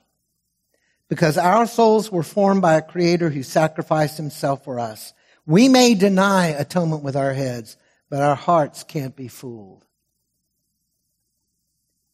Because 1.09 1.37
our 1.37 1.67
souls 1.67 2.11
were 2.11 2.23
formed 2.23 2.61
by 2.61 2.75
a 2.75 2.81
creator 2.81 3.29
who 3.29 3.43
sacrificed 3.43 4.17
himself 4.17 4.63
for 4.63 4.79
us. 4.79 5.13
We 5.45 5.69
may 5.69 5.93
deny 5.93 6.47
atonement 6.47 7.03
with 7.03 7.15
our 7.15 7.33
heads, 7.33 7.77
but 8.09 8.21
our 8.21 8.35
hearts 8.35 8.83
can't 8.83 9.15
be 9.15 9.27
fooled. 9.27 9.85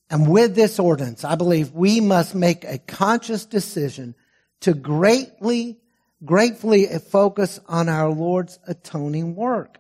And 0.10 0.30
with 0.30 0.56
this 0.56 0.78
ordinance, 0.78 1.24
I 1.24 1.36
believe 1.36 1.72
we 1.72 2.02
must 2.02 2.36
make 2.36 2.66
a 2.66 2.78
conscious 2.78 3.46
decision 3.46 4.14
to 4.60 4.74
greatly, 4.74 5.80
gratefully 6.26 6.86
focus 6.86 7.62
on 7.68 7.88
our 7.88 8.10
Lord's 8.10 8.60
atoning 8.68 9.36
work. 9.36 9.78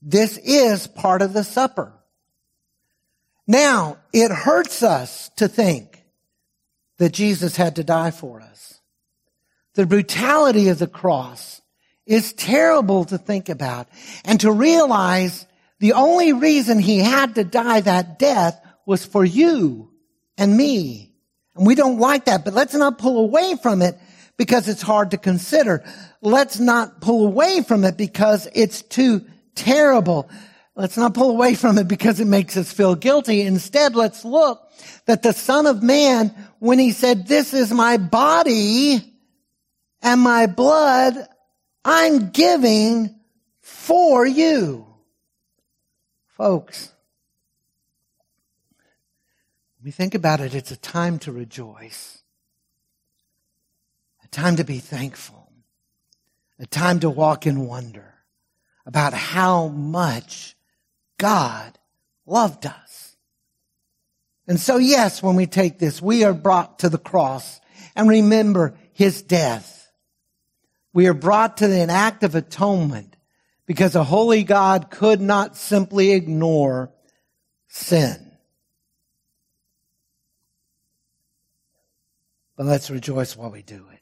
This 0.00 0.38
is 0.38 0.86
part 0.86 1.20
of 1.20 1.34
the 1.34 1.44
supper. 1.44 1.92
Now, 3.46 3.98
it 4.12 4.30
hurts 4.30 4.82
us 4.82 5.30
to 5.36 5.48
think 5.48 5.89
that 7.00 7.14
Jesus 7.14 7.56
had 7.56 7.76
to 7.76 7.82
die 7.82 8.10
for 8.10 8.42
us. 8.42 8.78
The 9.74 9.86
brutality 9.86 10.68
of 10.68 10.78
the 10.78 10.86
cross 10.86 11.62
is 12.04 12.34
terrible 12.34 13.06
to 13.06 13.16
think 13.16 13.48
about 13.48 13.88
and 14.22 14.38
to 14.40 14.52
realize 14.52 15.46
the 15.78 15.94
only 15.94 16.34
reason 16.34 16.78
he 16.78 16.98
had 16.98 17.36
to 17.36 17.44
die 17.44 17.80
that 17.80 18.18
death 18.18 18.60
was 18.84 19.02
for 19.02 19.24
you 19.24 19.90
and 20.36 20.54
me. 20.54 21.14
And 21.56 21.66
we 21.66 21.74
don't 21.74 21.98
like 21.98 22.26
that, 22.26 22.44
but 22.44 22.52
let's 22.52 22.74
not 22.74 22.98
pull 22.98 23.18
away 23.18 23.56
from 23.62 23.80
it 23.80 23.96
because 24.36 24.68
it's 24.68 24.82
hard 24.82 25.12
to 25.12 25.16
consider. 25.16 25.82
Let's 26.20 26.60
not 26.60 27.00
pull 27.00 27.26
away 27.26 27.62
from 27.62 27.84
it 27.84 27.96
because 27.96 28.46
it's 28.52 28.82
too 28.82 29.24
terrible. 29.54 30.28
Let's 30.76 30.96
not 30.96 31.14
pull 31.14 31.30
away 31.30 31.54
from 31.54 31.78
it 31.78 31.88
because 31.88 32.20
it 32.20 32.26
makes 32.26 32.56
us 32.56 32.72
feel 32.72 32.94
guilty. 32.94 33.42
Instead, 33.42 33.94
let's 33.96 34.24
look 34.24 34.70
that 35.06 35.22
the 35.22 35.32
son 35.32 35.66
of 35.66 35.82
man, 35.82 36.34
when 36.58 36.78
he 36.78 36.92
said, 36.92 37.26
this 37.26 37.52
is 37.52 37.72
my 37.72 37.96
body 37.96 39.00
and 40.00 40.20
my 40.20 40.46
blood, 40.46 41.16
I'm 41.84 42.30
giving 42.30 43.14
for 43.60 44.24
you. 44.24 44.86
Folks, 46.28 46.90
when 49.78 49.86
we 49.86 49.90
think 49.90 50.14
about 50.14 50.40
it, 50.40 50.54
it's 50.54 50.70
a 50.70 50.76
time 50.76 51.18
to 51.20 51.32
rejoice, 51.32 52.22
a 54.24 54.28
time 54.28 54.56
to 54.56 54.64
be 54.64 54.78
thankful, 54.78 55.52
a 56.58 56.66
time 56.66 57.00
to 57.00 57.10
walk 57.10 57.46
in 57.46 57.66
wonder 57.66 58.14
about 58.86 59.12
how 59.12 59.68
much 59.68 60.56
God 61.20 61.78
loved 62.26 62.64
us. 62.64 63.16
And 64.48 64.58
so, 64.58 64.78
yes, 64.78 65.22
when 65.22 65.36
we 65.36 65.46
take 65.46 65.78
this, 65.78 66.00
we 66.00 66.24
are 66.24 66.32
brought 66.32 66.80
to 66.80 66.88
the 66.88 66.98
cross 66.98 67.60
and 67.94 68.08
remember 68.08 68.74
his 68.94 69.22
death. 69.22 69.92
We 70.92 71.06
are 71.06 71.14
brought 71.14 71.58
to 71.58 71.66
an 71.66 71.90
act 71.90 72.24
of 72.24 72.34
atonement 72.34 73.16
because 73.66 73.94
a 73.94 74.02
holy 74.02 74.42
God 74.42 74.90
could 74.90 75.20
not 75.20 75.56
simply 75.56 76.12
ignore 76.12 76.90
sin. 77.68 78.32
But 82.56 82.66
let's 82.66 82.90
rejoice 82.90 83.36
while 83.36 83.50
we 83.50 83.62
do 83.62 83.84
it. 83.92 84.00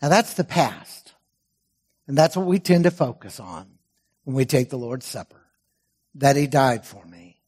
Now 0.00 0.08
that's 0.10 0.34
the 0.34 0.44
past. 0.44 1.12
And 2.06 2.16
that's 2.16 2.36
what 2.36 2.46
we 2.46 2.60
tend 2.60 2.84
to 2.84 2.90
focus 2.90 3.40
on 3.40 3.73
when 4.24 4.36
we 4.36 4.44
take 4.44 4.70
the 4.70 4.78
Lord's 4.78 5.06
Supper. 5.06 5.40
That 6.16 6.36
He 6.36 6.46
died 6.46 6.84
for 6.84 7.04
me. 7.04 7.40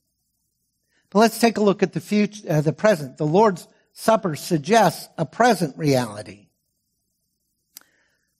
But 1.11 1.21
let's 1.21 1.39
take 1.39 1.57
a 1.57 1.63
look 1.63 1.83
at 1.83 1.93
the 1.93 2.01
future, 2.01 2.43
uh, 2.49 2.61
the 2.61 2.73
present. 2.73 3.17
The 3.17 3.27
Lord's 3.27 3.67
Supper 3.93 4.37
suggests 4.37 5.09
a 5.17 5.25
present 5.25 5.79
reality. 5.79 6.49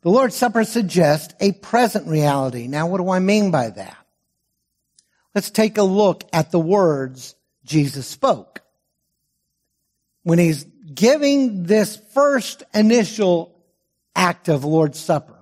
The 0.03 0.11
Lord's 0.11 0.37
Supper 0.37 0.65
suggests 0.65 1.35
a 1.41 1.53
present 1.53 2.07
reality. 2.07 2.69
Now, 2.69 2.87
what 2.87 2.99
do 2.99 3.09
I 3.11 3.19
mean 3.19 3.51
by 3.51 3.71
that? 3.71 3.97
Let's 5.35 5.51
take 5.51 5.79
a 5.79 5.83
look 5.83 6.25
at 6.33 6.51
the 6.51 6.61
words 6.61 7.35
Jesus 7.65 8.07
spoke. 8.07 8.61
When 10.23 10.39
he's 10.39 10.65
giving 10.65 11.65
this 11.65 11.97
first 12.15 12.63
initial 12.75 13.57
act 14.15 14.49
of 14.49 14.65
Lord's 14.65 14.99
Supper, 14.99 15.36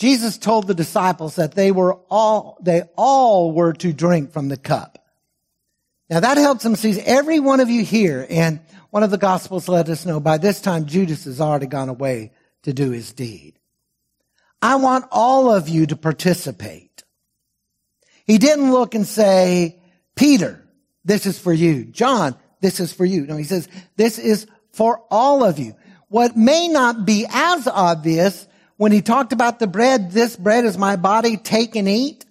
Jesus 0.00 0.38
told 0.38 0.66
the 0.66 0.72
disciples 0.72 1.36
that 1.36 1.54
they 1.54 1.70
were 1.70 1.92
all, 2.08 2.56
they 2.62 2.84
all 2.96 3.52
were 3.52 3.74
to 3.74 3.92
drink 3.92 4.32
from 4.32 4.48
the 4.48 4.56
cup. 4.56 4.98
Now 6.08 6.20
that 6.20 6.38
helps 6.38 6.62
them 6.62 6.74
see 6.74 6.98
every 7.02 7.38
one 7.38 7.60
of 7.60 7.68
you 7.68 7.84
here, 7.84 8.26
and 8.30 8.60
one 8.88 9.02
of 9.02 9.10
the 9.10 9.18
Gospels 9.18 9.68
let 9.68 9.90
us 9.90 10.06
know 10.06 10.18
by 10.18 10.38
this 10.38 10.62
time 10.62 10.86
Judas 10.86 11.24
has 11.24 11.38
already 11.38 11.66
gone 11.66 11.90
away 11.90 12.32
to 12.62 12.72
do 12.72 12.92
his 12.92 13.12
deed. 13.12 13.58
I 14.62 14.76
want 14.76 15.04
all 15.10 15.54
of 15.54 15.68
you 15.68 15.84
to 15.84 15.96
participate. 15.96 17.04
He 18.24 18.38
didn't 18.38 18.72
look 18.72 18.94
and 18.94 19.06
say, 19.06 19.82
Peter, 20.16 20.66
this 21.04 21.26
is 21.26 21.38
for 21.38 21.52
you. 21.52 21.84
John, 21.84 22.36
this 22.62 22.80
is 22.80 22.90
for 22.90 23.04
you. 23.04 23.26
No, 23.26 23.36
he 23.36 23.44
says, 23.44 23.68
this 23.96 24.18
is 24.18 24.46
for 24.72 25.04
all 25.10 25.44
of 25.44 25.58
you. 25.58 25.76
What 26.08 26.38
may 26.38 26.68
not 26.68 27.04
be 27.04 27.26
as 27.28 27.68
obvious 27.68 28.46
when 28.80 28.92
he 28.92 29.02
talked 29.02 29.34
about 29.34 29.58
the 29.58 29.66
bread, 29.66 30.10
this 30.10 30.34
bread 30.36 30.64
is 30.64 30.78
my 30.78 30.96
body, 30.96 31.36
take 31.36 31.76
and 31.76 31.86
eat. 31.86 32.24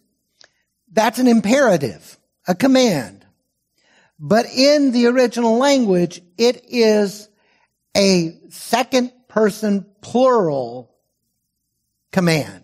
That's 0.91 1.19
an 1.19 1.27
imperative, 1.27 2.17
a 2.47 2.55
command. 2.55 3.23
But 4.17 4.47
in 4.47 4.91
the 4.91 5.05
original 5.05 5.59
language, 5.59 6.23
it 6.39 6.65
is 6.67 7.29
a 7.95 8.35
second 8.49 9.11
person 9.27 9.85
plural 10.01 10.91
command. 12.11 12.63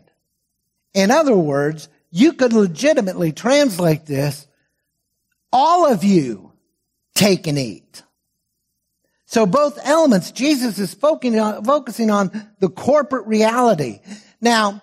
In 0.95 1.11
other 1.11 1.37
words, 1.37 1.87
you 2.09 2.33
could 2.33 2.53
legitimately 2.53 3.33
translate 3.33 4.07
this, 4.07 4.47
all 5.53 5.85
of 5.85 6.03
you 6.03 6.53
take 7.13 7.45
and 7.45 7.59
eat. 7.59 8.01
So 9.25 9.45
both 9.45 9.79
elements, 9.83 10.31
Jesus 10.31 10.77
is 10.77 10.93
focusing 10.93 11.39
on 12.11 12.49
the 12.59 12.69
corporate 12.69 13.25
reality. 13.25 13.99
Now, 14.39 14.81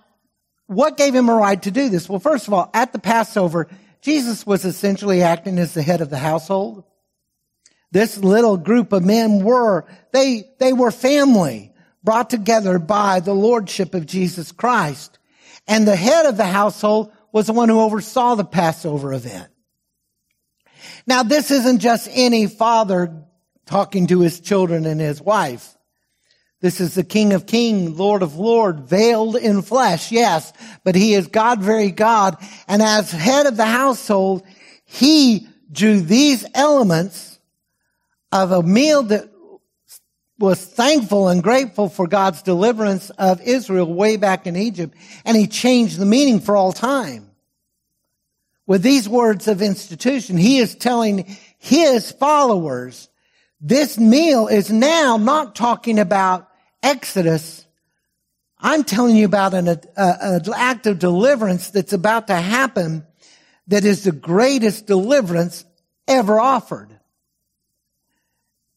what 0.67 0.97
gave 0.97 1.15
him 1.15 1.29
a 1.29 1.35
right 1.35 1.61
to 1.63 1.71
do 1.71 1.89
this? 1.89 2.09
Well, 2.09 2.19
first 2.19 2.49
of 2.49 2.55
all, 2.55 2.71
at 2.75 2.93
the 2.93 2.99
Passover, 2.99 3.69
Jesus 4.01 4.45
was 4.45 4.65
essentially 4.65 5.23
acting 5.23 5.59
as 5.59 5.75
the 5.75 5.83
head 5.83 6.01
of 6.01 6.11
the 6.11 6.19
household. 6.19 6.85
This 7.93 8.19
little 8.19 8.57
group 8.57 8.93
of 8.93 9.05
men 9.05 9.45
were, 9.45 9.87
they, 10.13 10.45
they 10.59 10.73
were 10.73 10.91
family 10.91 11.73
brought 12.03 12.31
together 12.31 12.79
by 12.79 13.21
the 13.21 13.35
lordship 13.35 13.95
of 13.95 14.07
Jesus 14.07 14.51
Christ. 14.51 15.19
And 15.69 15.87
the 15.87 15.95
head 15.95 16.27
of 16.27 16.37
the 16.37 16.47
household 16.47 17.13
was 17.31 17.47
the 17.47 17.53
one 17.53 17.69
who 17.69 17.81
oversaw 17.81 18.35
the 18.35 18.45
Passover 18.45 19.13
event. 19.13 19.49
Now, 21.07 21.23
this 21.23 21.51
isn't 21.51 21.79
just 21.79 22.09
any 22.11 22.47
father 22.47 23.25
talking 23.67 24.07
to 24.09 24.21
his 24.21 24.41
children 24.41 24.87
and 24.87 25.01
his 25.01 25.21
wife. 25.21 25.77
This 26.61 26.81
is 26.81 26.95
the 26.95 27.05
King 27.05 27.33
of 27.33 27.47
Kings, 27.47 27.99
Lord 27.99 28.23
of 28.23 28.37
Lords, 28.37 28.89
veiled 28.89 29.37
in 29.37 29.63
flesh, 29.63 30.13
yes, 30.13 30.53
but 30.85 30.95
he 30.95 31.15
is 31.15 31.27
God, 31.27 31.61
very 31.61 31.91
God. 31.91 32.37
And 32.69 32.81
as 32.81 33.11
head 33.11 33.47
of 33.47 33.57
the 33.57 33.67
household, 33.67 34.45
he 34.85 35.49
drew 35.73 36.01
these 36.01 36.47
elements 36.55 37.41
of 38.31 38.53
a 38.53 38.63
meal 38.63 39.03
that 39.05 39.29
was 40.39 40.65
thankful 40.65 41.29
and 41.29 41.43
grateful 41.43 41.89
for 41.89 42.07
God's 42.07 42.43
deliverance 42.43 43.11
of 43.11 43.41
Israel 43.43 43.93
way 43.93 44.17
back 44.17 44.47
in 44.47 44.57
Egypt, 44.57 44.97
and 45.25 45.37
he 45.37 45.47
changed 45.47 45.99
the 45.99 46.07
meaning 46.07 46.41
for 46.41 46.57
all 46.57 46.73
time. 46.73 47.31
With 48.67 48.83
these 48.83 49.09
words 49.09 49.49
of 49.49 49.63
institution, 49.63 50.37
he 50.37 50.59
is 50.59 50.75
telling 50.75 51.37
his 51.59 52.13
followers 52.13 53.09
this 53.63 53.97
meal 53.97 54.49
is 54.49 54.73
now 54.73 55.17
not 55.17 55.55
talking 55.55 56.01
about 56.01 56.49
Exodus. 56.83 57.65
I'm 58.59 58.83
telling 58.83 59.15
you 59.15 59.25
about 59.25 59.55
an, 59.55 59.69
an 59.69 60.43
act 60.55 60.89
of 60.89 60.99
deliverance 60.99 61.71
that's 61.71 61.93
about 61.93 62.27
to 62.27 62.35
happen 62.35 63.07
that 63.69 63.85
is 63.85 64.03
the 64.03 64.13
greatest 64.13 64.87
deliverance 64.87 65.65
ever 66.09 66.41
offered. 66.41 66.91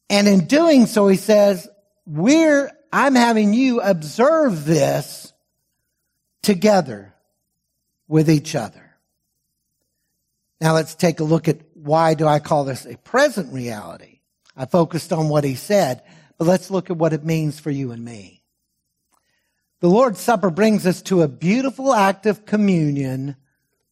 And 0.08 0.28
in 0.28 0.46
doing 0.46 0.86
so, 0.86 1.08
he 1.08 1.18
says, 1.18 1.68
we're, 2.06 2.72
I'm 2.94 3.16
having 3.16 3.56
you 3.56 3.82
observe 3.82 4.66
this 4.66 5.34
together 6.44 7.16
with 8.08 8.30
each 8.30 8.54
other. 8.54 8.96
Now 10.62 10.76
let's 10.76 10.94
take 10.94 11.20
a 11.20 11.24
look 11.24 11.48
at 11.48 11.58
why 11.74 12.14
do 12.14 12.28
I 12.28 12.38
call 12.38 12.66
this 12.66 12.86
a 12.86 12.98
present 12.98 13.52
reality? 13.52 14.15
I 14.56 14.66
focused 14.66 15.12
on 15.12 15.30
what 15.30 15.44
he 15.44 15.56
said, 15.56 16.02
but 16.38 16.48
let's 16.48 16.72
look 16.72 16.90
at 16.90 16.98
what 16.98 17.14
it 17.14 17.24
means 17.24 17.60
for 17.60 17.72
you 17.72 17.92
and 17.92 18.04
me. 18.04 18.42
The 19.82 19.90
Lord's 19.90 20.20
Supper 20.20 20.50
brings 20.50 20.88
us 20.88 21.02
to 21.04 21.22
a 21.22 21.28
beautiful 21.28 21.94
act 21.94 22.26
of 22.26 22.46
communion 22.46 23.36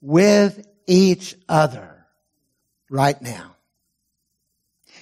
with 0.02 0.66
each 0.88 1.36
other 1.48 2.06
right 2.90 3.22
now. 3.22 3.56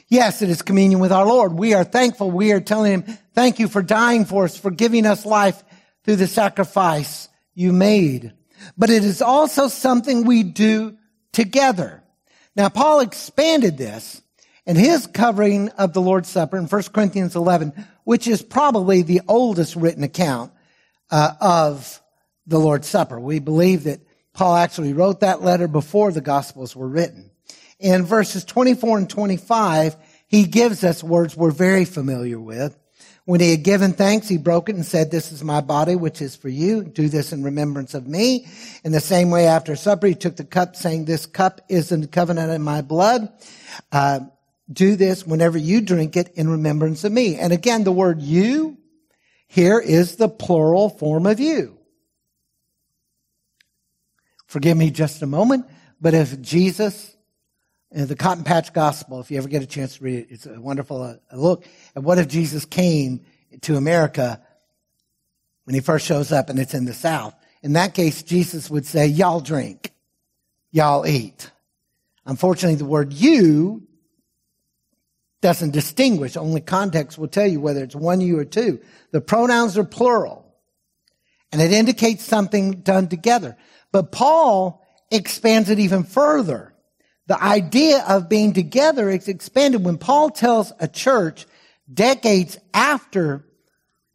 Yes, 0.08 0.42
it 0.42 0.50
is 0.50 0.62
communion 0.62 1.00
with 1.00 1.12
our 1.12 1.26
Lord. 1.26 1.54
We 1.54 1.74
are 1.74 1.86
thankful. 1.86 2.30
We 2.30 2.52
are 2.52 2.60
telling 2.60 2.92
him, 2.92 3.18
thank 3.34 3.60
you 3.60 3.68
for 3.68 3.82
dying 3.82 4.26
for 4.26 4.44
us, 4.44 4.58
for 4.58 4.70
giving 4.70 5.06
us 5.06 5.26
life 5.26 5.64
through 6.04 6.18
the 6.18 6.28
sacrifice 6.28 7.30
you 7.54 7.72
made. 7.72 8.34
But 8.78 8.90
it 8.90 9.06
is 9.06 9.22
also 9.22 9.68
something 9.68 10.26
we 10.26 10.44
do 10.44 10.98
together. 11.32 12.04
Now, 12.56 12.70
Paul 12.70 13.00
expanded 13.00 13.78
this 13.78 14.21
and 14.66 14.78
his 14.78 15.08
covering 15.08 15.70
of 15.70 15.94
the 15.94 16.02
Lord's 16.02 16.30
Supper 16.30 16.58
in 16.58 16.66
1 16.66 16.84
Corinthians 16.94 17.36
11, 17.36 17.74
which 18.04 18.28
is 18.28 18.42
probably 18.42 19.02
the 19.02 19.22
oldest 19.28 19.76
written 19.76 20.04
account 20.04 20.52
uh, 21.10 21.34
of 21.40 22.02
the 22.46 22.60
Lord's 22.60 22.88
Supper. 22.88 23.20
We 23.20 23.40
believe 23.40 23.86
that 23.86 24.02
Paul 24.34 24.56
actually 24.56 24.94
wrote 24.94 25.22
that 25.22 25.42
letter 25.42 25.68
before 25.68 26.12
the 26.12 26.22
Gospels 26.22 26.76
were 26.76 26.88
written. 26.88 27.32
In 27.80 28.06
verses 28.06 28.46
24 28.46 29.00
and 29.00 29.10
25, 29.10 29.96
he 30.28 30.46
gives 30.46 30.84
us 30.84 31.04
words 31.04 31.36
we're 31.36 31.52
very 31.52 31.86
familiar 31.86 32.40
with. 32.40 32.78
When 33.26 33.40
he 33.40 33.52
had 33.52 33.64
given 33.64 33.94
thanks, 33.94 34.28
he 34.28 34.38
broke 34.38 34.70
it 34.70 34.76
and 34.76 34.86
said, 34.86 35.12
This 35.12 35.32
is 35.32 35.44
my 35.44 35.62
body, 35.62 35.96
which 35.96 36.22
is 36.22 36.36
for 36.36 36.50
you. 36.50 36.84
Do 36.84 37.08
this 37.08 37.34
in 37.34 37.44
remembrance 37.44 37.94
of 37.94 38.08
me. 38.08 38.48
In 38.84 38.92
the 38.92 39.00
same 39.00 39.30
way, 39.30 39.46
after 39.46 39.76
supper, 39.76 40.08
he 40.08 40.16
took 40.16 40.38
the 40.38 40.44
cup, 40.44 40.76
saying, 40.76 41.06
This 41.06 41.26
cup 41.26 41.62
is 41.70 41.90
the 41.90 42.08
covenant 42.08 42.52
in 42.52 42.62
my 42.62 42.82
blood. 42.82 43.32
Uh, 43.92 44.22
do 44.72 44.96
this 44.96 45.26
whenever 45.26 45.58
you 45.58 45.82
drink 45.82 46.16
it 46.18 46.34
in 46.36 46.50
remembrance 46.50 47.04
of 47.04 47.12
me. 47.12 47.36
And 47.36 47.54
again, 47.54 47.84
the 47.84 47.92
word 47.92 48.22
you 48.22 48.78
here 49.48 49.80
is 49.80 50.16
the 50.16 50.30
plural 50.30 50.90
form 50.90 51.26
of 51.26 51.40
you. 51.40 51.78
Forgive 54.48 54.78
me 54.78 54.92
just 54.92 55.22
a 55.22 55.26
moment, 55.26 55.66
but 56.00 56.14
if 56.14 56.42
Jesus, 56.42 57.16
in 57.92 58.08
the 58.08 58.16
Cotton 58.16 58.44
Patch 58.44 58.74
Gospel, 58.74 59.20
if 59.22 59.32
you 59.32 59.38
ever 59.38 59.48
get 59.48 59.64
a 59.64 59.68
chance 59.68 59.98
to 59.98 60.04
read 60.04 60.20
it, 60.20 60.28
it's 60.30 60.46
a 60.46 60.60
wonderful 60.60 61.02
uh, 61.02 61.16
look 61.34 61.66
at 61.96 62.04
what 62.04 62.18
if 62.18 62.28
Jesus 62.28 62.66
came 62.66 63.22
to 63.62 63.76
America 63.76 64.42
when 65.66 65.74
he 65.74 65.80
first 65.80 66.06
shows 66.06 66.32
up 66.32 66.50
and 66.50 66.60
it's 66.60 66.74
in 66.74 66.86
the 66.86 66.94
South. 66.94 67.34
In 67.62 67.74
that 67.74 67.94
case, 67.94 68.24
Jesus 68.24 68.70
would 68.70 68.86
say, 68.86 69.08
y'all 69.08 69.40
drink, 69.40 69.92
y'all 70.72 71.06
eat. 71.06 71.50
Unfortunately, 72.26 72.76
the 72.76 72.86
word 72.86 73.14
you 73.14 73.88
doesn't 75.42 75.72
distinguish. 75.72 76.38
Only 76.38 76.62
context 76.62 77.18
will 77.18 77.28
tell 77.28 77.48
you 77.48 77.60
whether 77.60 77.84
it's 77.84 77.96
one 77.96 78.22
you 78.22 78.38
or 78.40 78.46
two. 78.46 78.80
The 79.12 79.22
pronouns 79.22 79.78
are 79.78 79.84
plural. 79.84 80.46
And 81.52 81.62
it 81.62 81.74
indicates 81.74 82.24
something 82.24 82.82
done 82.82 83.10
together. 83.10 83.58
But 83.92 84.12
Paul 84.12 84.86
expands 85.12 85.70
it 85.70 85.80
even 85.80 86.04
further. 86.04 86.74
The 87.28 87.42
idea 87.42 88.04
of 88.08 88.30
being 88.30 88.54
together 88.54 89.10
is 89.10 89.28
expanded 89.28 89.84
when 89.84 89.98
Paul 89.98 90.30
tells 90.30 90.72
a 90.80 90.88
church 90.88 91.46
decades 91.92 92.58
after 92.74 93.46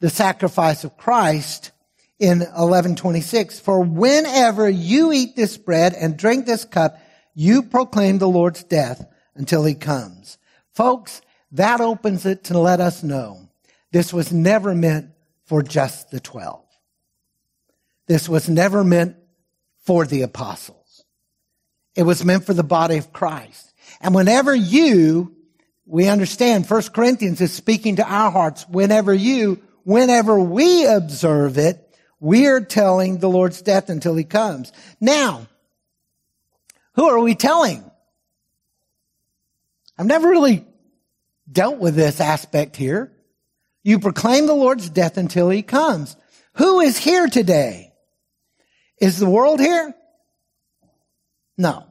the 0.01 0.11
sacrifice 0.11 0.85
of 0.85 0.97
Christ 0.97 1.73
in 2.19 2.39
1126, 2.39 3.61
for 3.61 3.83
whenever 3.83 4.69
you 4.69 5.13
eat 5.13 5.37
this 5.37 5.59
bread 5.59 5.95
and 5.95 6.17
drink 6.17 6.47
this 6.47 6.65
cup, 6.65 6.99
you 7.35 7.63
proclaim 7.63 8.19
the 8.19 8.29
Lord's 8.29 8.65
death 8.65 9.07
until 9.35 9.65
he 9.65 9.75
comes. 9.75 10.39
Folks, 10.77 11.23
that 11.53 11.81
opens 11.81 12.27
it 12.27 12.45
to 12.45 12.59
let 12.59 12.81
us 12.81 13.03
know 13.03 13.49
this 13.93 14.13
was 14.13 14.31
never 14.31 14.75
meant 14.75 15.11
for 15.47 15.63
just 15.63 16.11
the 16.11 16.21
12. 16.21 16.63
This 18.07 18.29
was 18.29 18.47
never 18.47 18.85
meant 18.85 19.17
for 19.85 20.05
the 20.05 20.21
apostles. 20.21 21.03
It 21.95 22.03
was 22.03 22.27
meant 22.27 22.45
for 22.45 22.53
the 22.53 22.63
body 22.63 22.99
of 22.99 23.11
Christ. 23.11 23.73
And 24.03 24.15
whenever 24.15 24.55
you, 24.55 25.35
we 25.87 26.09
understand 26.09 26.69
1 26.69 26.83
Corinthians 26.93 27.41
is 27.41 27.55
speaking 27.55 27.97
to 27.97 28.07
our 28.07 28.31
hearts. 28.31 28.69
Whenever 28.69 29.15
you, 29.15 29.63
whenever 29.85 30.39
we 30.39 30.85
observe 30.85 31.57
it, 31.57 31.83
we 32.21 32.49
are 32.49 32.61
telling 32.61 33.17
the 33.17 33.31
Lord's 33.31 33.63
death 33.63 33.89
until 33.89 34.15
he 34.15 34.25
comes. 34.25 34.73
Now, 35.01 35.47
who 36.97 37.09
are 37.09 37.21
we 37.21 37.35
telling? 37.35 37.91
I've 39.99 40.07
never 40.07 40.29
really 40.29 40.67
dealt 41.51 41.79
with 41.79 41.95
this 41.95 42.21
aspect 42.21 42.77
here. 42.77 43.13
You 43.83 43.99
proclaim 43.99 44.47
the 44.47 44.55
Lord's 44.55 44.91
death 44.91 45.17
until 45.17 45.49
he 45.49 45.63
comes. 45.63 46.17
Who 46.55 46.81
is 46.81 46.99
here 46.99 47.29
today? 47.29 47.93
Is 49.01 49.19
the 49.19 49.29
world 49.29 49.61
here? 49.61 49.95
No. 51.57 51.87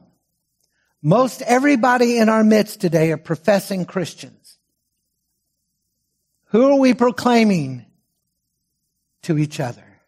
Most 1.02 1.42
everybody 1.42 2.18
in 2.18 2.28
our 2.28 2.44
midst 2.44 2.80
today 2.80 3.12
are 3.12 3.16
professing 3.16 3.84
Christians. 3.84 4.58
Who 6.46 6.70
are 6.70 6.78
we 6.78 6.94
proclaiming 6.94 7.86
to 9.22 9.38
each 9.38 9.60
other? 9.60 10.00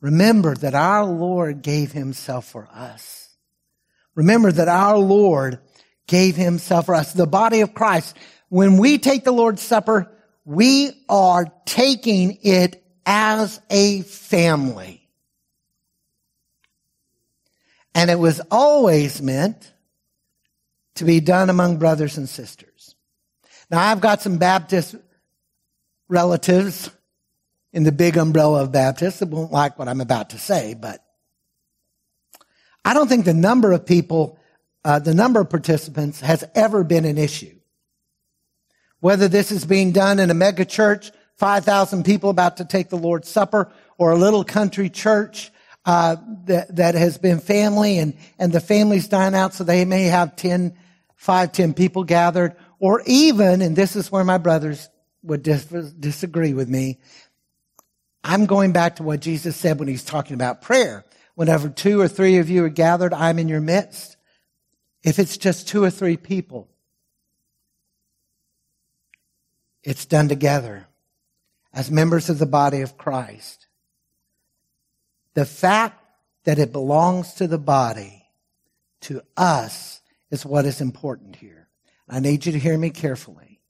Remember 0.00 0.54
that 0.56 0.74
our 0.74 1.04
Lord 1.04 1.62
gave 1.62 1.92
himself 1.92 2.46
for 2.46 2.68
us. 2.72 3.36
Remember 4.14 4.50
that 4.50 4.68
our 4.68 4.96
Lord 4.96 5.60
gave 6.10 6.34
himself 6.34 6.86
for 6.86 6.94
us. 6.96 7.12
The 7.12 7.26
body 7.26 7.60
of 7.60 7.72
Christ. 7.72 8.16
When 8.48 8.78
we 8.78 8.98
take 8.98 9.22
the 9.22 9.30
Lord's 9.30 9.62
Supper, 9.62 10.10
we 10.44 10.90
are 11.08 11.46
taking 11.64 12.38
it 12.42 12.84
as 13.06 13.60
a 13.70 14.02
family. 14.02 15.08
And 17.94 18.10
it 18.10 18.18
was 18.18 18.40
always 18.50 19.22
meant 19.22 19.72
to 20.96 21.04
be 21.04 21.20
done 21.20 21.48
among 21.48 21.78
brothers 21.78 22.18
and 22.18 22.28
sisters. 22.28 22.96
Now 23.70 23.80
I've 23.80 24.00
got 24.00 24.20
some 24.20 24.38
Baptist 24.38 24.96
relatives 26.08 26.90
in 27.72 27.84
the 27.84 27.92
big 27.92 28.16
umbrella 28.16 28.64
of 28.64 28.72
Baptists 28.72 29.20
that 29.20 29.28
won't 29.28 29.52
like 29.52 29.78
what 29.78 29.86
I'm 29.86 30.00
about 30.00 30.30
to 30.30 30.38
say, 30.38 30.74
but 30.74 31.04
I 32.84 32.94
don't 32.94 33.06
think 33.06 33.24
the 33.24 33.32
number 33.34 33.70
of 33.70 33.86
people 33.86 34.39
uh, 34.84 34.98
the 34.98 35.14
number 35.14 35.40
of 35.40 35.50
participants 35.50 36.20
has 36.20 36.44
ever 36.54 36.84
been 36.84 37.04
an 37.04 37.18
issue. 37.18 37.54
Whether 39.00 39.28
this 39.28 39.50
is 39.50 39.64
being 39.64 39.92
done 39.92 40.18
in 40.18 40.30
a 40.30 40.34
mega 40.34 40.64
church, 40.64 41.10
5,000 41.36 42.04
people 42.04 42.30
about 42.30 42.58
to 42.58 42.64
take 42.64 42.90
the 42.90 42.98
Lord's 42.98 43.28
Supper, 43.28 43.72
or 43.98 44.12
a 44.12 44.16
little 44.16 44.44
country 44.44 44.90
church 44.90 45.50
uh, 45.84 46.16
that, 46.44 46.76
that 46.76 46.94
has 46.94 47.18
been 47.18 47.40
family 47.40 47.98
and, 47.98 48.14
and 48.38 48.52
the 48.52 48.60
families 48.60 49.08
dine 49.08 49.34
out 49.34 49.54
so 49.54 49.64
they 49.64 49.84
may 49.84 50.04
have 50.04 50.36
10, 50.36 50.76
5, 51.16 51.52
10 51.52 51.74
people 51.74 52.04
gathered, 52.04 52.56
or 52.78 53.02
even, 53.06 53.62
and 53.62 53.74
this 53.74 53.96
is 53.96 54.12
where 54.12 54.24
my 54.24 54.38
brothers 54.38 54.88
would 55.22 55.42
dis- 55.42 55.64
disagree 55.64 56.54
with 56.54 56.68
me, 56.68 56.98
I'm 58.22 58.46
going 58.46 58.72
back 58.72 58.96
to 58.96 59.02
what 59.02 59.20
Jesus 59.20 59.56
said 59.56 59.78
when 59.78 59.88
he's 59.88 60.04
talking 60.04 60.34
about 60.34 60.62
prayer. 60.62 61.04
Whenever 61.34 61.70
two 61.70 62.00
or 62.00 62.08
three 62.08 62.36
of 62.36 62.50
you 62.50 62.64
are 62.64 62.70
gathered, 62.70 63.14
I'm 63.14 63.38
in 63.38 63.48
your 63.48 63.62
midst. 63.62 64.16
If 65.02 65.18
it's 65.18 65.36
just 65.36 65.68
two 65.68 65.82
or 65.82 65.90
three 65.90 66.16
people, 66.16 66.68
it's 69.82 70.04
done 70.04 70.28
together 70.28 70.86
as 71.72 71.90
members 71.90 72.28
of 72.28 72.38
the 72.38 72.46
body 72.46 72.82
of 72.82 72.98
Christ. 72.98 73.66
The 75.34 75.46
fact 75.46 76.04
that 76.44 76.58
it 76.58 76.72
belongs 76.72 77.34
to 77.34 77.46
the 77.46 77.58
body, 77.58 78.24
to 79.02 79.22
us, 79.36 80.00
is 80.30 80.44
what 80.44 80.66
is 80.66 80.80
important 80.80 81.36
here. 81.36 81.68
I 82.08 82.20
need 82.20 82.44
you 82.44 82.52
to 82.52 82.58
hear 82.58 82.76
me 82.76 82.90
carefully. 82.90 83.60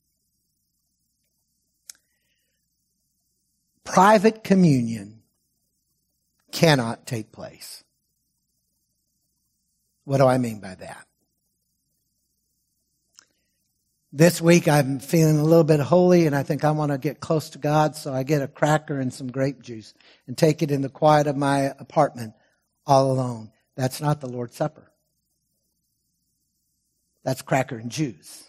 Private 3.84 4.42
communion 4.42 5.22
cannot 6.50 7.06
take 7.06 7.32
place. 7.32 7.84
What 10.04 10.18
do 10.18 10.26
I 10.26 10.38
mean 10.38 10.60
by 10.60 10.74
that? 10.76 11.06
This 14.12 14.40
week 14.40 14.66
I'm 14.66 14.98
feeling 14.98 15.38
a 15.38 15.44
little 15.44 15.62
bit 15.62 15.78
holy 15.78 16.26
and 16.26 16.34
I 16.34 16.42
think 16.42 16.64
I 16.64 16.72
want 16.72 16.90
to 16.90 16.98
get 16.98 17.20
close 17.20 17.50
to 17.50 17.58
God, 17.58 17.94
so 17.94 18.12
I 18.12 18.24
get 18.24 18.42
a 18.42 18.48
cracker 18.48 18.98
and 18.98 19.14
some 19.14 19.30
grape 19.30 19.62
juice 19.62 19.94
and 20.26 20.36
take 20.36 20.62
it 20.62 20.72
in 20.72 20.80
the 20.80 20.88
quiet 20.88 21.28
of 21.28 21.36
my 21.36 21.72
apartment 21.78 22.34
all 22.84 23.12
alone. 23.12 23.52
That's 23.76 24.00
not 24.00 24.20
the 24.20 24.26
Lord's 24.28 24.56
Supper. 24.56 24.90
That's 27.22 27.42
cracker 27.42 27.76
and 27.76 27.88
juice. 27.88 28.42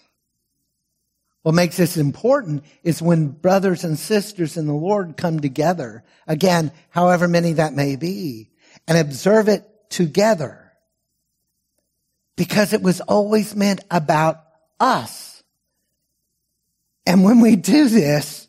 What 1.44 1.54
makes 1.54 1.78
this 1.78 1.96
important 1.96 2.64
is 2.82 3.00
when 3.00 3.28
brothers 3.28 3.84
and 3.84 4.00
sisters 4.00 4.58
in 4.58 4.66
the 4.66 4.74
Lord 4.74 5.16
come 5.16 5.42
together, 5.42 6.04
again, 6.26 6.72
however 6.90 7.28
many 7.28 7.54
that 7.54 7.74
may 7.74 7.98
be, 7.98 8.50
and 8.88 8.98
observe 8.98 9.48
it 9.48 9.64
together. 9.90 10.72
Because 12.36 12.74
it 12.74 12.82
was 12.82 13.00
always 13.02 13.56
meant 13.56 13.82
about 13.92 14.44
us. 14.80 15.31
And 17.06 17.24
when 17.24 17.42
we 17.42 17.56
do 17.56 17.90
this, 17.90 18.48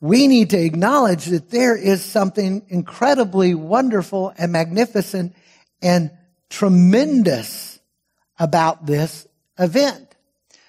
we 0.00 0.26
need 0.26 0.50
to 0.50 0.58
acknowledge 0.58 1.26
that 1.26 1.50
there 1.50 1.76
is 1.76 2.04
something 2.04 2.66
incredibly 2.68 3.54
wonderful 3.54 4.32
and 4.36 4.50
magnificent 4.50 5.34
and 5.80 6.10
tremendous 6.50 7.78
about 8.38 8.84
this 8.84 9.26
event. 9.58 10.08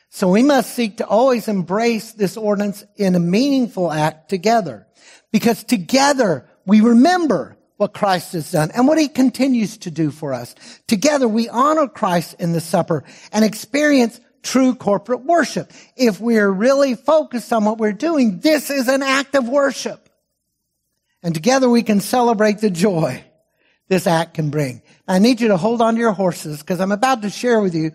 So 0.10 0.30
we 0.30 0.44
must 0.44 0.76
seek 0.76 0.98
to 0.98 1.08
always 1.08 1.48
embrace 1.48 2.12
this 2.12 2.38
ordinance 2.38 2.84
in 2.96 3.16
a 3.16 3.20
meaningful 3.20 3.92
act 3.92 4.30
together. 4.30 4.86
Because 5.32 5.64
together 5.64 6.48
we 6.68 6.82
remember 6.82 7.58
what 7.78 7.94
Christ 7.94 8.34
has 8.34 8.52
done 8.52 8.70
and 8.76 8.88
what 8.88 9.00
he 9.00 9.08
continues 9.08 9.78
to 9.80 9.90
do 9.90 10.12
for 10.12 10.34
us. 10.34 10.54
Together 10.88 11.28
we 11.28 11.50
honor 11.50 11.88
Christ 11.88 12.36
in 12.38 12.54
the 12.54 12.62
supper 12.62 13.04
and 13.32 13.44
experience 13.44 14.20
true 14.44 14.76
corporate 14.76 15.22
worship. 15.22 15.72
If 15.96 16.20
we're 16.20 16.50
really 16.50 16.96
focused 16.96 17.52
on 17.52 17.66
what 17.66 17.80
we're 17.80 17.94
doing, 17.94 18.40
this 18.40 18.70
is 18.70 18.88
an 18.88 19.02
act 19.02 19.36
of 19.36 19.50
worship. 19.50 20.10
And 21.24 21.34
together 21.34 21.70
we 21.70 21.84
can 21.84 22.02
celebrate 22.02 22.60
the 22.60 22.70
joy 22.70 23.24
this 23.88 24.08
act 24.08 24.34
can 24.34 24.50
bring. 24.50 24.82
I 25.08 25.20
need 25.20 25.42
you 25.42 25.50
to 25.50 25.58
hold 25.58 25.82
on 25.82 25.96
to 25.96 26.00
your 26.00 26.14
horses 26.14 26.60
because 26.60 26.80
I'm 26.80 26.92
about 26.92 27.22
to 27.24 27.30
share 27.30 27.62
with 27.62 27.76
you 27.76 27.92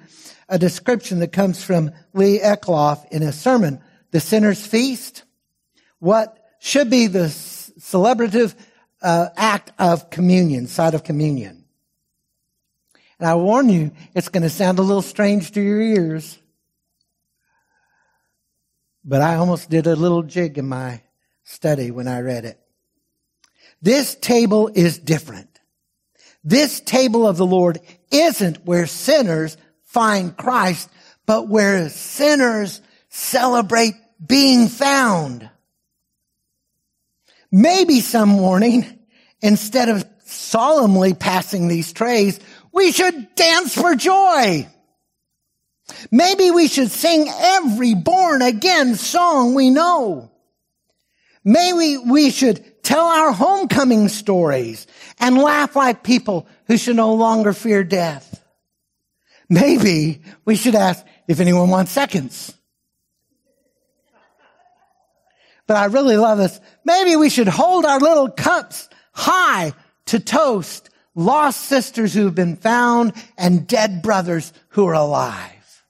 a 0.49 0.59
description 0.59 1.21
that 1.21 1.33
comes 1.33 1.63
from 1.63 1.91
Lee 2.13 2.39
Eclov 2.39 3.07
in 3.11 3.23
his 3.23 3.39
sermon, 3.39 3.81
The 4.11 4.21
Sinner's 4.21 4.65
Feast. 4.65 5.25
What 5.99 6.39
should 6.61 6.91
be 6.91 7.07
the 7.07 7.27
celebrative 7.27 8.55
uh, 9.03 9.29
act 9.37 9.73
of 9.79 10.11
communion, 10.11 10.67
side 10.67 10.95
of 10.95 11.05
communion. 11.05 11.58
And 13.19 13.29
I 13.29 13.35
warn 13.35 13.69
you, 13.69 13.91
it's 14.15 14.29
going 14.29 14.45
to 14.45 14.51
sound 14.51 14.79
a 14.79 14.83
little 14.83 15.03
strange 15.03 15.51
to 15.53 15.61
your 15.61 15.81
ears. 15.81 16.39
But 19.05 19.23
I 19.23 19.37
almost 19.37 19.71
did 19.71 19.87
a 19.87 19.97
little 19.97 20.23
jig 20.23 20.59
in 20.59 20.69
my 20.69 21.03
study 21.45 21.91
when 21.91 22.07
I 22.07 22.21
read 22.21 22.45
it. 22.45 22.61
This 23.81 24.15
table 24.15 24.71
is 24.75 24.99
different. 24.99 25.49
This 26.45 26.81
table 26.81 27.27
of 27.27 27.37
the 27.37 27.47
Lord 27.47 27.79
isn't 28.11 28.65
where 28.65 28.87
sinners 28.87 29.57
find 29.85 30.37
Christ, 30.37 30.89
but 31.27 31.49
where 31.49 31.89
sinners 31.89 32.81
celebrate 33.09 33.95
being 34.25 34.69
found. 34.69 35.49
Maybe 37.51 38.01
some 38.01 38.29
morning, 38.29 38.99
instead 39.41 39.89
of 39.89 40.05
solemnly 40.25 41.15
passing 41.15 41.69
these 41.69 41.93
trays, 41.93 42.39
we 42.73 42.93
should 42.93 43.35
dance 43.35 43.75
for 43.75 43.95
joy. 43.95 44.69
Maybe 46.11 46.51
we 46.51 46.69
should 46.69 46.91
sing 46.91 47.27
every 47.29 47.95
born 47.95 48.43
again 48.43 48.95
song 48.95 49.55
we 49.55 49.71
know. 49.71 50.31
Maybe 51.45 51.97
we 51.97 52.31
should 52.31 52.83
tell 52.83 53.07
our 53.07 53.33
homecoming 53.33 54.09
stories 54.09 54.87
and 55.19 55.39
laugh 55.39 55.77
like 55.77 56.03
people 56.03 56.47
who 56.67 56.77
should 56.77 56.97
no 56.97 57.15
longer 57.15 57.53
fear 57.53 57.85
death. 57.85 58.45
Maybe 59.49 60.21
we 60.45 60.57
should 60.57 60.75
ask 60.75 61.05
if 61.27 61.41
anyone 61.41 61.71
wants 61.71 61.93
seconds. 61.93 62.55
But 65.67 65.77
I 65.77 65.87
really 65.87 66.17
love 66.17 66.39
this. 66.39 66.61
Maybe 66.85 67.17
we 67.17 67.31
should 67.31 67.49
hold 67.49 67.85
our 67.85 68.01
little 68.01 68.31
cups 68.31 68.89
high 69.13 69.73
to 70.07 70.19
toast 70.19 70.89
lost 71.19 71.63
sisters 71.63 72.15
who 72.15 72.27
have 72.27 72.35
been 72.35 72.57
found 72.57 73.13
and 73.37 73.67
dead 73.67 74.03
brothers 74.03 74.53
who 74.69 74.87
are 74.87 74.95
alive. 74.95 75.85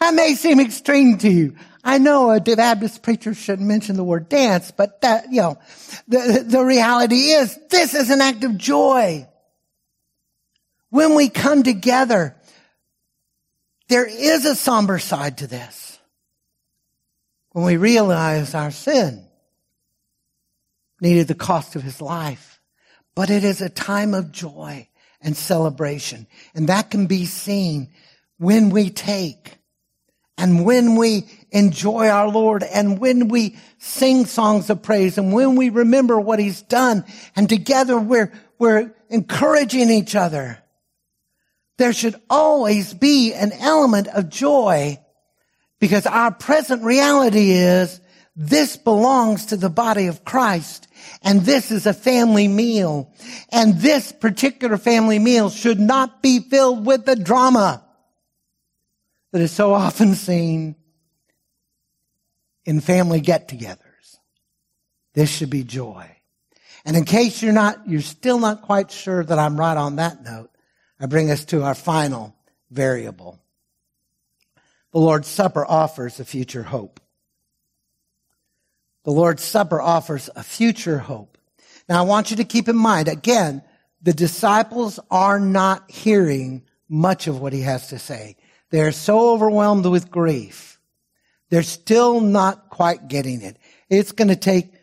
That 0.00 0.14
may 0.14 0.34
seem 0.34 0.58
extreme 0.58 1.18
to 1.18 1.28
you. 1.28 1.56
I 1.84 1.98
know 1.98 2.30
a 2.30 2.40
Baptist 2.40 3.02
preacher 3.02 3.34
shouldn't 3.34 3.68
mention 3.68 3.96
the 3.96 4.04
word 4.04 4.30
dance, 4.30 4.70
but 4.70 5.02
that, 5.02 5.30
you 5.30 5.42
know, 5.42 5.58
the, 6.08 6.44
the 6.46 6.64
reality 6.64 7.30
is 7.32 7.58
this 7.68 7.94
is 7.94 8.08
an 8.08 8.22
act 8.22 8.42
of 8.42 8.56
joy. 8.56 9.28
When 10.88 11.14
we 11.14 11.28
come 11.28 11.62
together, 11.62 12.36
there 13.88 14.06
is 14.06 14.46
a 14.46 14.54
somber 14.54 14.98
side 14.98 15.38
to 15.38 15.46
this. 15.46 15.98
When 17.50 17.66
we 17.66 17.76
realize 17.76 18.54
our 18.54 18.70
sin 18.70 19.26
needed 21.00 21.28
the 21.28 21.34
cost 21.34 21.76
of 21.76 21.82
his 21.82 22.00
life, 22.00 22.60
but 23.14 23.30
it 23.30 23.44
is 23.44 23.60
a 23.60 23.68
time 23.68 24.14
of 24.14 24.32
joy 24.32 24.88
and 25.20 25.36
celebration. 25.36 26.26
And 26.54 26.68
that 26.68 26.90
can 26.90 27.06
be 27.06 27.26
seen 27.26 27.90
when 28.38 28.70
we 28.70 28.90
take 28.90 29.58
and 30.38 30.64
when 30.64 30.96
we 30.96 31.28
enjoy 31.50 32.08
our 32.08 32.28
Lord 32.28 32.62
and 32.62 32.98
when 32.98 33.28
we 33.28 33.56
sing 33.78 34.24
songs 34.24 34.70
of 34.70 34.82
praise 34.82 35.18
and 35.18 35.32
when 35.32 35.56
we 35.56 35.68
remember 35.68 36.18
what 36.18 36.38
he's 36.38 36.62
done 36.62 37.04
and 37.36 37.48
together 37.48 37.98
we're, 37.98 38.32
we're 38.58 38.94
encouraging 39.10 39.90
each 39.90 40.16
other. 40.16 40.58
There 41.76 41.92
should 41.92 42.14
always 42.30 42.94
be 42.94 43.34
an 43.34 43.52
element 43.52 44.08
of 44.08 44.30
joy 44.30 44.98
because 45.78 46.06
our 46.06 46.30
present 46.32 46.84
reality 46.84 47.50
is 47.50 48.00
this 48.42 48.78
belongs 48.78 49.46
to 49.46 49.56
the 49.58 49.68
body 49.68 50.06
of 50.06 50.24
Christ 50.24 50.88
and 51.22 51.42
this 51.42 51.70
is 51.70 51.84
a 51.84 51.92
family 51.92 52.48
meal. 52.48 53.12
And 53.50 53.78
this 53.78 54.12
particular 54.12 54.78
family 54.78 55.18
meal 55.18 55.50
should 55.50 55.78
not 55.78 56.22
be 56.22 56.40
filled 56.40 56.86
with 56.86 57.04
the 57.04 57.16
drama 57.16 57.84
that 59.32 59.42
is 59.42 59.52
so 59.52 59.74
often 59.74 60.14
seen 60.14 60.74
in 62.64 62.80
family 62.80 63.20
get-togethers. 63.20 63.76
This 65.12 65.30
should 65.30 65.50
be 65.50 65.62
joy. 65.62 66.10
And 66.86 66.96
in 66.96 67.04
case 67.04 67.42
you're 67.42 67.52
not, 67.52 67.86
you're 67.86 68.00
still 68.00 68.38
not 68.38 68.62
quite 68.62 68.90
sure 68.90 69.22
that 69.22 69.38
I'm 69.38 69.60
right 69.60 69.76
on 69.76 69.96
that 69.96 70.24
note, 70.24 70.50
I 70.98 71.04
bring 71.06 71.30
us 71.30 71.44
to 71.46 71.62
our 71.62 71.74
final 71.74 72.34
variable. 72.70 73.38
The 74.92 74.98
Lord's 74.98 75.28
Supper 75.28 75.66
offers 75.66 76.18
a 76.18 76.24
future 76.24 76.62
hope. 76.62 77.00
The 79.10 79.16
Lord's 79.16 79.42
Supper 79.42 79.82
offers 79.82 80.30
a 80.36 80.44
future 80.44 80.98
hope. 80.98 81.36
Now 81.88 81.98
I 81.98 82.06
want 82.06 82.30
you 82.30 82.36
to 82.36 82.44
keep 82.44 82.68
in 82.68 82.76
mind, 82.76 83.08
again, 83.08 83.60
the 84.00 84.12
disciples 84.12 85.00
are 85.10 85.40
not 85.40 85.90
hearing 85.90 86.62
much 86.88 87.26
of 87.26 87.40
what 87.40 87.52
he 87.52 87.62
has 87.62 87.88
to 87.88 87.98
say. 87.98 88.36
They're 88.70 88.92
so 88.92 89.30
overwhelmed 89.30 89.84
with 89.86 90.12
grief. 90.12 90.78
They're 91.48 91.64
still 91.64 92.20
not 92.20 92.70
quite 92.70 93.08
getting 93.08 93.42
it. 93.42 93.56
It's 93.88 94.12
going 94.12 94.28
to 94.28 94.36
take 94.36 94.74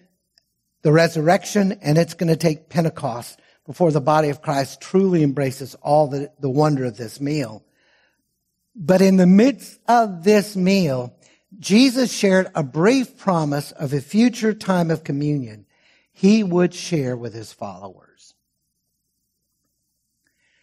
the 0.82 0.92
resurrection 0.92 1.80
and 1.82 1.98
it's 1.98 2.16
going 2.16 2.28
to 2.28 2.36
take 2.36 2.68
Pentecost 2.68 3.40
before 3.66 3.92
the 3.92 4.02
body 4.02 4.28
of 4.28 4.42
Christ 4.42 4.82
truly 4.82 5.24
embraces 5.24 5.74
all 5.76 6.08
the, 6.08 6.34
the 6.42 6.50
wonder 6.50 6.84
of 6.84 6.98
this 6.98 7.22
meal. 7.22 7.64
But 8.76 9.02
in 9.02 9.16
the 9.16 9.26
midst 9.26 9.80
of 9.88 10.26
this 10.26 10.58
meal, 10.58 11.16
Jesus 11.60 12.12
shared 12.12 12.52
a 12.54 12.64
brief 12.64 13.18
promise 13.18 13.72
of 13.72 13.94
a 13.94 14.02
future 14.02 14.54
time 14.54 14.92
of 14.92 15.04
communion 15.04 15.66
he 16.12 16.44
would 16.44 16.74
share 16.74 17.16
with 17.16 17.34
his 17.34 17.54
followers. 17.54 18.34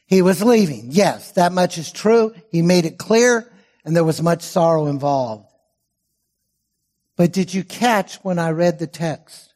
He 0.06 0.20
was 0.20 0.42
leaving. 0.42 0.88
Yes, 0.90 1.32
that 1.32 1.52
much 1.52 1.78
is 1.78 1.90
true. 1.90 2.34
He 2.50 2.60
made 2.60 2.84
it 2.84 2.98
clear 2.98 3.50
and 3.84 3.94
there 3.94 4.04
was 4.04 4.20
much 4.20 4.42
sorrow 4.42 4.86
involved. 4.86 5.48
But 7.16 7.32
did 7.32 7.54
you 7.54 7.64
catch 7.64 8.16
when 8.16 8.38
I 8.38 8.50
read 8.50 8.78
the 8.78 8.86
text? 8.86 9.54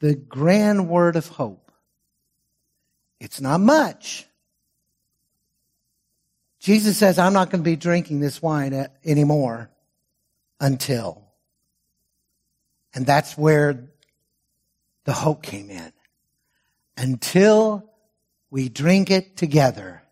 The 0.00 0.14
grand 0.14 0.88
word 0.88 1.16
of 1.16 1.28
hope. 1.28 1.70
It's 3.20 3.40
not 3.40 3.60
much. 3.60 4.26
Jesus 6.60 6.96
says, 6.96 7.18
I'm 7.18 7.32
not 7.32 7.50
going 7.50 7.62
to 7.62 7.70
be 7.70 7.76
drinking 7.76 8.20
this 8.20 8.42
wine 8.42 8.74
uh, 8.74 8.88
anymore 9.04 9.70
until. 10.60 11.22
And 12.94 13.04
that's 13.04 13.36
where 13.36 13.88
the 15.04 15.12
hope 15.12 15.42
came 15.42 15.70
in. 15.70 15.92
Until 16.96 17.90
we 18.50 18.68
drink 18.68 19.10
it 19.10 19.36
together 19.36 20.02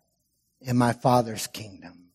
in 0.61 0.77
my 0.77 0.93
Father's 0.93 1.47
kingdom. 1.47 2.11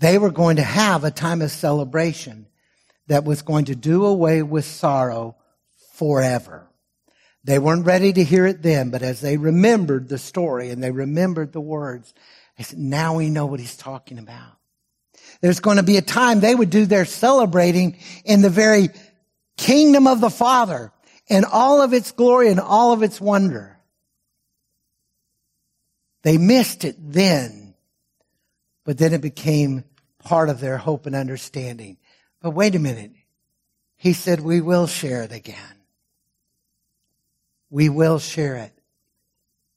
They 0.00 0.18
were 0.18 0.30
going 0.30 0.56
to 0.56 0.62
have 0.62 1.04
a 1.04 1.10
time 1.10 1.42
of 1.42 1.50
celebration 1.50 2.46
that 3.08 3.24
was 3.24 3.42
going 3.42 3.66
to 3.66 3.74
do 3.74 4.04
away 4.04 4.42
with 4.42 4.64
sorrow 4.64 5.36
forever. 5.94 6.68
They 7.42 7.58
weren't 7.58 7.86
ready 7.86 8.12
to 8.12 8.22
hear 8.22 8.46
it 8.46 8.62
then, 8.62 8.90
but 8.90 9.02
as 9.02 9.20
they 9.20 9.36
remembered 9.36 10.08
the 10.08 10.18
story 10.18 10.70
and 10.70 10.82
they 10.82 10.90
remembered 10.90 11.52
the 11.52 11.60
words, 11.60 12.12
they 12.56 12.64
said, 12.64 12.78
now 12.78 13.16
we 13.16 13.30
know 13.30 13.46
what 13.46 13.60
he's 13.60 13.76
talking 13.76 14.18
about. 14.18 14.57
There's 15.40 15.60
going 15.60 15.76
to 15.76 15.82
be 15.82 15.96
a 15.96 16.02
time 16.02 16.40
they 16.40 16.54
would 16.54 16.70
do 16.70 16.86
their 16.86 17.04
celebrating 17.04 17.98
in 18.24 18.42
the 18.42 18.50
very 18.50 18.88
kingdom 19.56 20.06
of 20.06 20.20
the 20.20 20.30
Father 20.30 20.92
in 21.28 21.44
all 21.44 21.82
of 21.82 21.92
its 21.92 22.12
glory 22.12 22.48
and 22.48 22.60
all 22.60 22.92
of 22.92 23.02
its 23.02 23.20
wonder. 23.20 23.78
They 26.22 26.38
missed 26.38 26.84
it 26.84 26.96
then, 26.98 27.74
but 28.84 28.98
then 28.98 29.12
it 29.12 29.20
became 29.20 29.84
part 30.18 30.48
of 30.48 30.60
their 30.60 30.76
hope 30.76 31.06
and 31.06 31.14
understanding. 31.14 31.98
But 32.40 32.50
wait 32.50 32.74
a 32.74 32.78
minute. 32.78 33.12
He 33.96 34.12
said, 34.12 34.40
we 34.40 34.60
will 34.60 34.86
share 34.86 35.22
it 35.22 35.32
again. 35.32 35.56
We 37.70 37.88
will 37.88 38.18
share 38.18 38.56
it. 38.56 38.72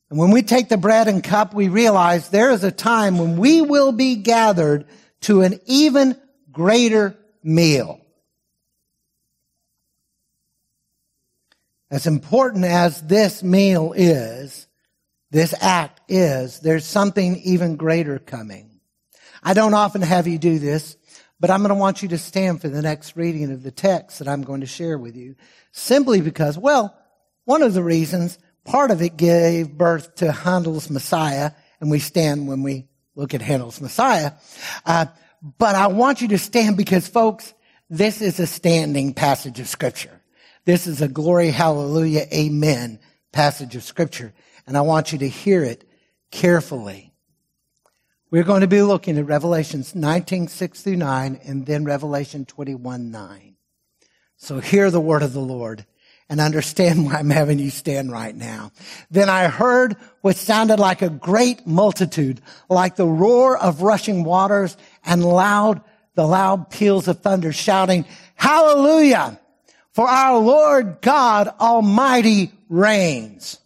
And 0.10 0.19
when 0.19 0.32
we 0.32 0.41
take 0.41 0.69
the 0.69 0.78
bread 0.78 1.08
and 1.08 1.24
cup, 1.24 1.54
we 1.54 1.69
realize 1.69 2.30
there 2.30 2.52
is 2.52 2.63
a 2.63 2.71
time 2.71 3.17
when 3.17 3.38
we 3.38 3.62
will 3.62 3.91
be 3.91 4.15
gathered 4.17 4.86
to 5.22 5.42
an 5.42 5.60
even 5.66 6.20
greater 6.52 7.18
meal. 7.44 8.00
As 11.90 12.08
important 12.08 12.66
as 12.66 13.02
this 13.02 13.44
meal 13.44 13.94
is, 13.96 14.68
this 15.30 15.54
act 15.62 16.02
is, 16.08 16.60
there's 16.60 16.86
something 16.86 17.38
even 17.44 17.76
greater 17.76 18.20
coming. 18.20 18.80
I 19.44 19.54
don't 19.54 19.74
often 19.74 20.02
have 20.02 20.28
you 20.28 20.38
do 20.38 20.60
this, 20.60 20.98
But 21.42 21.50
I'm 21.50 21.62
going 21.62 21.70
to 21.70 21.76
want 21.76 22.04
you 22.04 22.10
to 22.10 22.20
stand 22.20 22.62
for 22.62 22.70
the 22.70 22.84
next 22.84 23.18
reading 23.18 23.52
of 23.52 23.64
the 23.64 23.72
text 23.72 24.20
that 24.20 24.28
I'm 24.28 24.44
going 24.44 24.62
to 24.62 24.68
share 24.68 25.00
with 25.00 25.16
you. 25.16 25.36
Simply 25.72 26.22
because, 26.22 26.56
well, 26.56 26.96
one 27.46 27.64
of 27.64 27.74
the 27.74 27.82
reasons, 27.82 28.38
part 28.64 28.92
of 28.92 29.02
it 29.02 29.18
gave 29.18 29.76
birth 29.76 30.14
to 30.18 30.32
Handel's 30.32 30.92
Messiah, 30.92 31.52
and 31.80 31.90
we 31.90 31.98
stand 31.98 32.48
when 32.48 32.62
we 32.62 32.86
look 33.22 33.36
at 33.36 33.42
Handel's 33.42 33.80
Messiah. 33.80 34.32
Uh, 34.84 35.06
but 35.58 35.76
I 35.76 35.88
want 35.88 36.22
you 36.22 36.30
to 36.30 36.40
stand 36.40 36.76
because, 36.76 37.08
folks, 37.08 37.54
this 37.88 38.20
is 38.20 38.40
a 38.40 38.48
standing 38.48 39.14
passage 39.14 39.60
of 39.60 39.68
Scripture. 39.68 40.20
This 40.66 40.88
is 40.88 41.02
a 41.02 41.08
glory, 41.08 41.52
hallelujah, 41.52 42.26
amen 42.34 43.00
passage 43.32 43.76
of 43.76 43.84
Scripture. 43.84 44.34
And 44.66 44.76
I 44.76 44.82
want 44.82 45.12
you 45.12 45.20
to 45.20 45.30
hear 45.30 45.64
it 45.64 45.88
carefully. 46.32 47.14
We're 48.32 48.44
going 48.44 48.62
to 48.62 48.68
be 48.68 48.82
looking 48.82 49.18
at 49.20 49.28
Revelations 49.28 49.94
19, 49.94 50.48
6 50.48 50.82
through 50.82 50.96
9, 50.96 51.42
and 51.44 51.66
then 51.66 51.84
Revelation 51.84 52.46
21, 52.46 53.12
9. 53.12 53.56
So 54.38 54.60
hear 54.60 54.90
the 54.90 55.00
word 55.00 55.22
of 55.22 55.34
the 55.34 55.42
Lord 55.42 55.86
and 56.32 56.39
understand 56.39 57.06
why 57.06 57.15
I'm 57.15 57.30
having 57.30 57.60
you 57.60 57.70
stand 57.70 58.10
right 58.10 58.34
now. 58.34 58.72
Then 59.12 59.30
I 59.30 59.48
heard 59.48 59.98
what 60.22 60.38
sounded 60.38 60.80
like 60.80 61.02
a 61.02 61.10
great 61.10 61.67
multitude, 61.67 62.39
like 62.70 62.96
the 62.96 63.06
roar 63.06 63.58
of 63.58 63.82
rushing 63.82 64.24
waters 64.24 64.78
and 65.04 65.26
loud, 65.26 65.82
the 66.15 66.26
loud 66.26 66.70
peals 66.70 67.10
of 67.10 67.20
thunder 67.20 67.52
shouting, 67.52 68.06
hallelujah! 68.36 69.39
For 69.91 70.08
our 70.08 70.39
Lord 70.39 71.00
God 71.02 71.50
Almighty 71.60 72.54
reigns. 72.70 73.60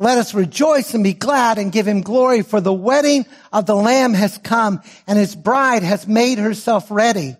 Let 0.00 0.18
us 0.18 0.34
rejoice 0.34 0.94
and 0.94 1.04
be 1.04 1.14
glad 1.14 1.58
and 1.58 1.70
give 1.70 1.86
him 1.86 2.00
glory 2.00 2.42
for 2.42 2.60
the 2.60 2.72
wedding 2.72 3.26
of 3.52 3.66
the 3.66 3.76
Lamb 3.76 4.14
has 4.14 4.38
come 4.38 4.82
and 5.06 5.16
his 5.16 5.36
bride 5.36 5.84
has 5.84 6.08
made 6.08 6.38
herself 6.38 6.90
ready. 6.90 7.36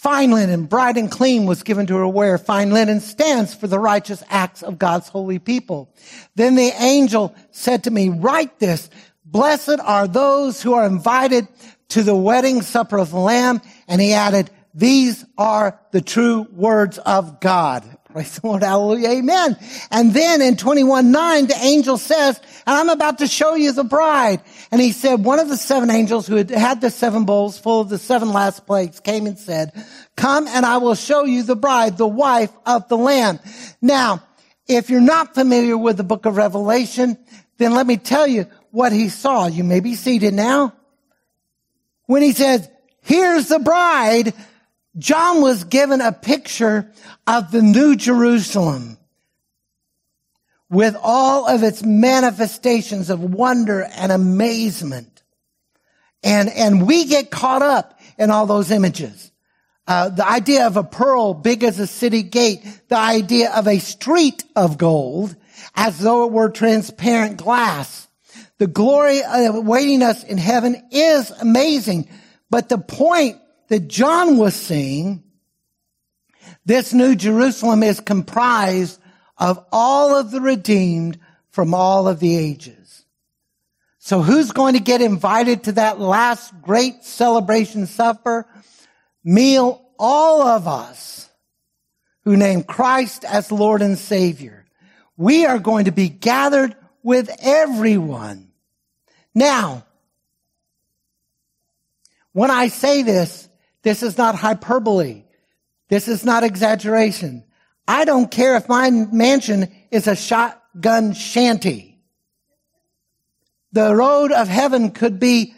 Fine 0.00 0.30
linen, 0.30 0.64
bright 0.64 0.96
and 0.96 1.10
clean 1.10 1.44
was 1.44 1.62
given 1.62 1.86
to 1.86 1.96
her 1.96 2.08
wear. 2.08 2.38
Fine 2.38 2.70
linen 2.70 3.00
stands 3.00 3.52
for 3.52 3.66
the 3.66 3.78
righteous 3.78 4.22
acts 4.30 4.62
of 4.62 4.78
God's 4.78 5.08
holy 5.08 5.38
people. 5.38 5.94
Then 6.36 6.54
the 6.54 6.72
angel 6.80 7.34
said 7.50 7.84
to 7.84 7.90
me, 7.90 8.08
write 8.08 8.58
this. 8.58 8.88
Blessed 9.26 9.78
are 9.78 10.08
those 10.08 10.62
who 10.62 10.72
are 10.72 10.86
invited 10.86 11.48
to 11.90 12.02
the 12.02 12.14
wedding 12.14 12.62
supper 12.62 12.96
of 12.96 13.10
the 13.10 13.18
Lamb. 13.18 13.60
And 13.88 14.00
he 14.00 14.14
added, 14.14 14.50
these 14.72 15.22
are 15.36 15.78
the 15.90 16.00
true 16.00 16.46
words 16.50 16.96
of 16.96 17.38
God. 17.38 17.84
Praise 18.12 18.38
the 18.40 18.46
Lord. 18.48 18.62
Hallelujah. 18.64 19.10
Amen. 19.10 19.56
And 19.90 20.12
then 20.12 20.42
in 20.42 20.56
21, 20.56 21.12
9, 21.12 21.46
the 21.46 21.56
angel 21.62 21.96
says, 21.96 22.40
and 22.66 22.76
I'm 22.76 22.88
about 22.88 23.18
to 23.18 23.28
show 23.28 23.54
you 23.54 23.70
the 23.72 23.84
bride. 23.84 24.40
And 24.72 24.80
he 24.80 24.90
said, 24.90 25.24
one 25.24 25.38
of 25.38 25.48
the 25.48 25.56
seven 25.56 25.90
angels 25.90 26.26
who 26.26 26.34
had 26.36 26.50
had 26.50 26.80
the 26.80 26.90
seven 26.90 27.24
bowls 27.24 27.58
full 27.58 27.80
of 27.80 27.88
the 27.88 27.98
seven 27.98 28.32
last 28.32 28.66
plagues 28.66 28.98
came 28.98 29.26
and 29.26 29.38
said, 29.38 29.72
come 30.16 30.48
and 30.48 30.66
I 30.66 30.78
will 30.78 30.96
show 30.96 31.24
you 31.24 31.44
the 31.44 31.54
bride, 31.54 31.98
the 31.98 32.06
wife 32.06 32.52
of 32.66 32.88
the 32.88 32.96
lamb. 32.96 33.38
Now, 33.80 34.24
if 34.66 34.90
you're 34.90 35.00
not 35.00 35.34
familiar 35.34 35.78
with 35.78 35.96
the 35.96 36.04
book 36.04 36.26
of 36.26 36.36
Revelation, 36.36 37.16
then 37.58 37.74
let 37.74 37.86
me 37.86 37.96
tell 37.96 38.26
you 38.26 38.46
what 38.72 38.92
he 38.92 39.08
saw. 39.08 39.46
You 39.46 39.62
may 39.62 39.80
be 39.80 39.94
seated 39.94 40.34
now. 40.34 40.74
When 42.06 42.22
he 42.22 42.32
says, 42.32 42.68
here's 43.02 43.46
the 43.48 43.60
bride, 43.60 44.34
John 44.98 45.42
was 45.42 45.64
given 45.64 46.00
a 46.00 46.12
picture 46.12 46.90
of 47.30 47.52
the 47.52 47.62
new 47.62 47.94
Jerusalem 47.94 48.98
with 50.68 50.96
all 51.00 51.46
of 51.46 51.62
its 51.62 51.80
manifestations 51.84 53.08
of 53.08 53.22
wonder 53.22 53.82
and 53.82 54.10
amazement. 54.10 55.22
And, 56.24 56.48
and 56.48 56.88
we 56.88 57.04
get 57.04 57.30
caught 57.30 57.62
up 57.62 58.00
in 58.18 58.32
all 58.32 58.46
those 58.46 58.72
images. 58.72 59.30
Uh, 59.86 60.08
the 60.08 60.28
idea 60.28 60.66
of 60.66 60.76
a 60.76 60.82
pearl 60.82 61.34
big 61.34 61.62
as 61.62 61.78
a 61.78 61.86
city 61.86 62.24
gate, 62.24 62.64
the 62.88 62.98
idea 62.98 63.52
of 63.52 63.68
a 63.68 63.78
street 63.78 64.42
of 64.56 64.76
gold 64.76 65.36
as 65.76 66.00
though 66.00 66.26
it 66.26 66.32
were 66.32 66.50
transparent 66.50 67.36
glass. 67.36 68.08
The 68.58 68.66
glory 68.66 69.20
awaiting 69.24 70.02
us 70.02 70.24
in 70.24 70.36
heaven 70.36 70.82
is 70.90 71.30
amazing. 71.30 72.08
But 72.50 72.68
the 72.68 72.78
point 72.78 73.38
that 73.68 73.86
John 73.86 74.36
was 74.36 74.54
seeing, 74.56 75.22
this 76.64 76.92
new 76.92 77.14
Jerusalem 77.14 77.82
is 77.82 78.00
comprised 78.00 79.00
of 79.38 79.64
all 79.72 80.14
of 80.14 80.30
the 80.30 80.40
redeemed 80.40 81.18
from 81.50 81.74
all 81.74 82.08
of 82.08 82.20
the 82.20 82.36
ages. 82.36 83.04
So 83.98 84.22
who's 84.22 84.52
going 84.52 84.74
to 84.74 84.80
get 84.80 85.02
invited 85.02 85.64
to 85.64 85.72
that 85.72 86.00
last 86.00 86.52
great 86.62 87.04
celebration 87.04 87.86
supper? 87.86 88.46
Meal, 89.22 89.84
all 89.98 90.42
of 90.42 90.66
us 90.66 91.28
who 92.24 92.36
name 92.36 92.62
Christ 92.62 93.24
as 93.24 93.52
Lord 93.52 93.82
and 93.82 93.98
Savior. 93.98 94.64
We 95.16 95.46
are 95.46 95.58
going 95.58 95.84
to 95.84 95.92
be 95.92 96.08
gathered 96.08 96.76
with 97.02 97.30
everyone. 97.42 98.52
Now, 99.34 99.84
when 102.32 102.50
I 102.50 102.68
say 102.68 103.02
this, 103.02 103.48
this 103.82 104.02
is 104.02 104.16
not 104.16 104.34
hyperbole. 104.34 105.24
This 105.90 106.06
is 106.06 106.24
not 106.24 106.44
exaggeration. 106.44 107.44
I 107.86 108.04
don't 108.04 108.30
care 108.30 108.56
if 108.56 108.68
my 108.68 108.90
mansion 108.90 109.70
is 109.90 110.06
a 110.06 110.14
shotgun 110.14 111.12
shanty. 111.12 111.98
The 113.72 113.94
road 113.94 114.30
of 114.32 114.48
heaven 114.48 114.92
could 114.92 115.18
be 115.18 115.52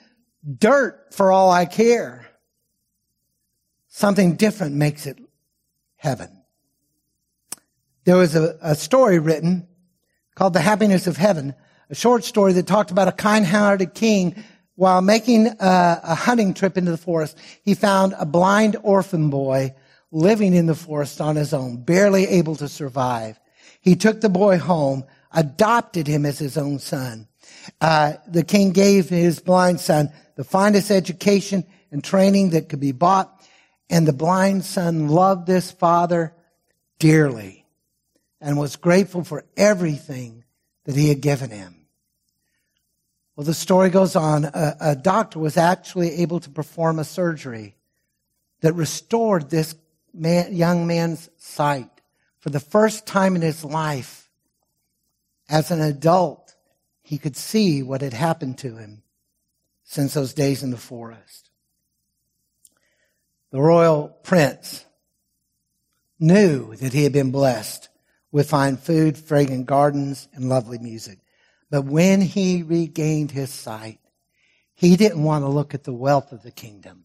dirt 0.58 1.12
for 1.12 1.30
all 1.30 1.50
I 1.50 1.66
care. 1.66 2.26
Something 3.88 4.36
different 4.36 4.74
makes 4.74 5.06
it 5.06 5.18
heaven. 5.96 6.42
There 8.04 8.16
was 8.16 8.34
a, 8.34 8.56
a 8.62 8.74
story 8.74 9.18
written 9.18 9.68
called 10.34 10.54
The 10.54 10.60
Happiness 10.60 11.06
of 11.06 11.18
Heaven, 11.18 11.54
a 11.90 11.94
short 11.94 12.24
story 12.24 12.54
that 12.54 12.66
talked 12.66 12.90
about 12.90 13.06
a 13.06 13.12
kind-hearted 13.12 13.92
king 13.92 14.42
while 14.76 15.02
making 15.02 15.46
a, 15.46 16.00
a, 16.02 16.14
hunting 16.14 16.54
trip 16.54 16.78
into 16.78 16.90
the 16.90 16.96
forest, 16.96 17.36
he 17.62 17.74
found 17.74 18.14
a 18.18 18.24
blind 18.24 18.76
orphan 18.82 19.28
boy 19.28 19.74
living 20.12 20.54
in 20.54 20.66
the 20.66 20.74
forest 20.74 21.20
on 21.20 21.34
his 21.34 21.52
own, 21.52 21.78
barely 21.78 22.26
able 22.26 22.54
to 22.56 22.68
survive. 22.68 23.40
He 23.80 23.96
took 23.96 24.20
the 24.20 24.28
boy 24.28 24.58
home, 24.58 25.04
adopted 25.32 26.06
him 26.06 26.24
as 26.24 26.38
his 26.38 26.56
own 26.56 26.78
son. 26.78 27.26
Uh, 27.80 28.14
the 28.28 28.44
king 28.44 28.72
gave 28.72 29.08
his 29.08 29.40
blind 29.40 29.80
son 29.80 30.12
the 30.36 30.44
finest 30.44 30.90
education 30.90 31.64
and 31.90 32.04
training 32.04 32.50
that 32.50 32.68
could 32.68 32.80
be 32.80 32.92
bought, 32.92 33.42
and 33.90 34.06
the 34.06 34.12
blind 34.12 34.64
son 34.64 35.08
loved 35.08 35.46
this 35.46 35.70
father 35.70 36.34
dearly 36.98 37.64
and 38.40 38.58
was 38.58 38.76
grateful 38.76 39.24
for 39.24 39.44
everything 39.56 40.44
that 40.84 40.96
he 40.96 41.08
had 41.08 41.20
given 41.20 41.50
him. 41.50 41.86
Well, 43.36 43.44
the 43.46 43.54
story 43.54 43.88
goes 43.88 44.14
on. 44.14 44.44
A, 44.44 44.76
a, 44.80 44.96
doctor 44.96 45.38
was 45.38 45.56
actually 45.56 46.20
able 46.22 46.40
to 46.40 46.50
perform 46.50 46.98
a 46.98 47.04
surgery 47.04 47.76
that 48.60 48.74
restored 48.74 49.48
this 49.48 49.74
man, 50.12 50.54
young 50.54 50.86
man's 50.86 51.28
sight 51.38 51.90
for 52.38 52.50
the 52.50 52.60
first 52.60 53.06
time 53.06 53.36
in 53.36 53.42
his 53.42 53.64
life. 53.64 54.28
As 55.48 55.70
an 55.70 55.80
adult, 55.80 56.54
he 57.02 57.18
could 57.18 57.36
see 57.36 57.82
what 57.82 58.00
had 58.00 58.14
happened 58.14 58.58
to 58.58 58.76
him 58.76 59.02
since 59.84 60.14
those 60.14 60.32
days 60.32 60.62
in 60.62 60.70
the 60.70 60.76
forest. 60.76 61.50
The 63.50 63.60
royal 63.60 64.08
prince 64.08 64.86
knew 66.18 66.74
that 66.76 66.94
he 66.94 67.04
had 67.04 67.12
been 67.12 67.30
blessed 67.30 67.88
with 68.30 68.48
fine 68.48 68.78
food, 68.78 69.18
fragrant 69.18 69.66
gardens, 69.66 70.26
and 70.32 70.48
lovely 70.48 70.78
music. 70.78 71.18
But 71.70 71.84
when 71.84 72.22
he 72.22 72.62
regained 72.62 73.30
his 73.30 73.50
sight, 73.50 73.98
he 74.74 74.96
didn't 74.96 75.22
want 75.22 75.44
to 75.44 75.48
look 75.48 75.74
at 75.74 75.84
the 75.84 75.92
wealth 75.92 76.32
of 76.32 76.42
the 76.42 76.50
kingdom. 76.50 77.04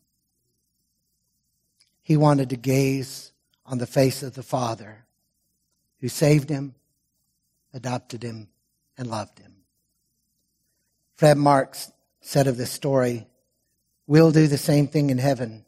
He 2.08 2.16
wanted 2.16 2.52
to 2.52 2.56
gaze 2.56 3.34
on 3.66 3.80
the 3.80 3.86
face 3.86 4.24
of 4.24 4.34
the 4.34 4.42
Father 4.42 5.04
who 6.00 6.08
saved 6.08 6.48
him, 6.48 6.74
adopted 7.74 8.24
him, 8.24 8.48
and 8.98 9.10
loved 9.10 9.40
him. 9.40 9.56
Fred 11.18 11.38
Marks 11.38 11.92
said 12.22 12.48
of 12.48 12.56
this 12.56 12.72
story, 12.72 13.28
we'll 14.08 14.32
do 14.32 14.48
the 14.48 14.58
same 14.58 14.88
thing 14.88 15.10
in 15.10 15.18
heaven. 15.18 15.66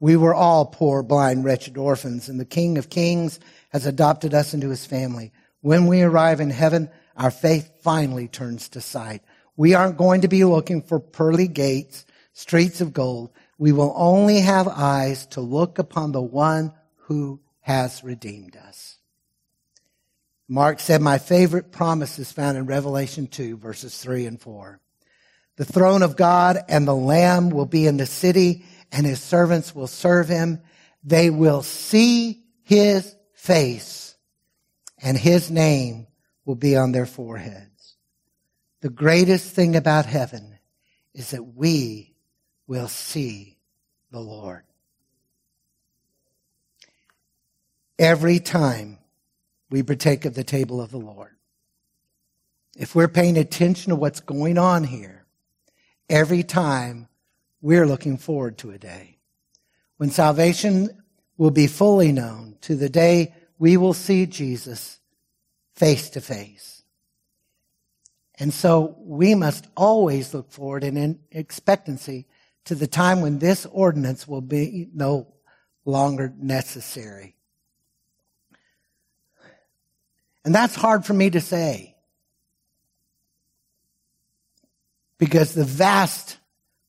We 0.00 0.16
were 0.16 0.32
all 0.32 0.64
poor, 0.64 1.02
blind, 1.02 1.44
wretched 1.44 1.76
orphans, 1.76 2.30
and 2.30 2.40
the 2.40 2.46
King 2.46 2.78
of 2.78 2.88
Kings 2.88 3.38
has 3.68 3.84
adopted 3.84 4.32
us 4.32 4.54
into 4.54 4.70
his 4.70 4.86
family. 4.86 5.30
When 5.60 5.88
we 5.88 6.00
arrive 6.00 6.40
in 6.40 6.48
heaven, 6.48 6.88
our 7.18 7.30
faith 7.30 7.70
finally 7.82 8.28
turns 8.28 8.70
to 8.70 8.80
sight. 8.80 9.20
We 9.58 9.74
aren't 9.74 9.98
going 9.98 10.22
to 10.22 10.28
be 10.28 10.46
looking 10.46 10.80
for 10.80 10.98
pearly 10.98 11.48
gates, 11.48 12.06
streets 12.32 12.80
of 12.80 12.94
gold. 12.94 13.30
We 13.58 13.72
will 13.72 13.92
only 13.96 14.40
have 14.40 14.68
eyes 14.68 15.26
to 15.28 15.40
look 15.40 15.78
upon 15.78 16.12
the 16.12 16.22
one 16.22 16.72
who 16.96 17.40
has 17.60 18.02
redeemed 18.02 18.56
us. 18.56 18.98
Mark 20.48 20.80
said, 20.80 21.00
my 21.00 21.18
favorite 21.18 21.72
promise 21.72 22.18
is 22.18 22.30
found 22.30 22.58
in 22.58 22.66
Revelation 22.66 23.26
2 23.26 23.56
verses 23.56 23.96
3 23.98 24.26
and 24.26 24.40
4. 24.40 24.80
The 25.56 25.64
throne 25.64 26.02
of 26.02 26.16
God 26.16 26.58
and 26.68 26.86
the 26.86 26.94
Lamb 26.94 27.50
will 27.50 27.66
be 27.66 27.86
in 27.86 27.96
the 27.96 28.06
city, 28.06 28.64
and 28.90 29.06
his 29.06 29.22
servants 29.22 29.74
will 29.74 29.86
serve 29.86 30.28
him. 30.28 30.60
They 31.04 31.30
will 31.30 31.62
see 31.62 32.44
his 32.64 33.14
face, 33.34 34.16
and 35.00 35.16
his 35.16 35.50
name 35.50 36.08
will 36.44 36.56
be 36.56 36.76
on 36.76 36.92
their 36.92 37.06
foreheads. 37.06 37.96
The 38.80 38.90
greatest 38.90 39.54
thing 39.54 39.76
about 39.76 40.06
heaven 40.06 40.58
is 41.14 41.30
that 41.30 41.54
we 41.54 42.13
will 42.66 42.88
see 42.88 43.56
the 44.10 44.20
Lord. 44.20 44.62
Every 47.98 48.40
time 48.40 48.98
we 49.70 49.82
partake 49.82 50.24
of 50.24 50.34
the 50.34 50.44
table 50.44 50.80
of 50.80 50.90
the 50.90 50.98
Lord, 50.98 51.30
if 52.76 52.94
we're 52.94 53.08
paying 53.08 53.36
attention 53.36 53.90
to 53.90 53.96
what's 53.96 54.20
going 54.20 54.58
on 54.58 54.84
here, 54.84 55.26
every 56.08 56.42
time 56.42 57.08
we're 57.60 57.86
looking 57.86 58.18
forward 58.18 58.58
to 58.58 58.72
a 58.72 58.78
day 58.78 59.18
when 59.96 60.10
salvation 60.10 60.90
will 61.36 61.50
be 61.50 61.66
fully 61.66 62.12
known, 62.12 62.56
to 62.62 62.74
the 62.76 62.88
day 62.88 63.34
we 63.58 63.76
will 63.76 63.94
see 63.94 64.26
Jesus 64.26 64.98
face 65.74 66.10
to 66.10 66.20
face. 66.20 66.82
And 68.38 68.52
so 68.52 68.96
we 68.98 69.34
must 69.34 69.66
always 69.76 70.34
look 70.34 70.50
forward 70.50 70.82
in 70.82 71.20
expectancy 71.30 72.26
to 72.66 72.74
the 72.74 72.86
time 72.86 73.20
when 73.20 73.38
this 73.38 73.66
ordinance 73.66 74.26
will 74.26 74.40
be 74.40 74.88
no 74.94 75.28
longer 75.84 76.32
necessary. 76.38 77.36
And 80.44 80.54
that's 80.54 80.74
hard 80.74 81.04
for 81.04 81.14
me 81.14 81.30
to 81.30 81.40
say. 81.40 81.94
because 85.18 85.54
the 85.54 85.64
vast 85.64 86.38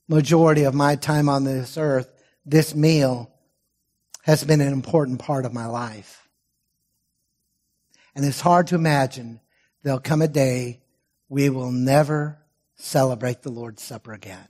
majority 0.07 0.63
of 0.63 0.73
my 0.73 0.95
time 0.95 1.29
on 1.29 1.43
this 1.43 1.77
earth, 1.77 2.11
this 2.45 2.75
meal 2.75 3.31
has 4.23 4.43
been 4.43 4.61
an 4.61 4.73
important 4.73 5.19
part 5.19 5.45
of 5.45 5.53
my 5.53 5.67
life. 5.67 6.27
And 8.15 8.25
it's 8.25 8.41
hard 8.41 8.67
to 8.67 8.75
imagine 8.75 9.39
there'll 9.83 9.99
come 9.99 10.21
a 10.21 10.27
day 10.27 10.81
we 11.29 11.49
will 11.49 11.71
never 11.71 12.39
celebrate 12.75 13.41
the 13.41 13.51
Lord's 13.51 13.83
Supper 13.83 14.13
again. 14.13 14.47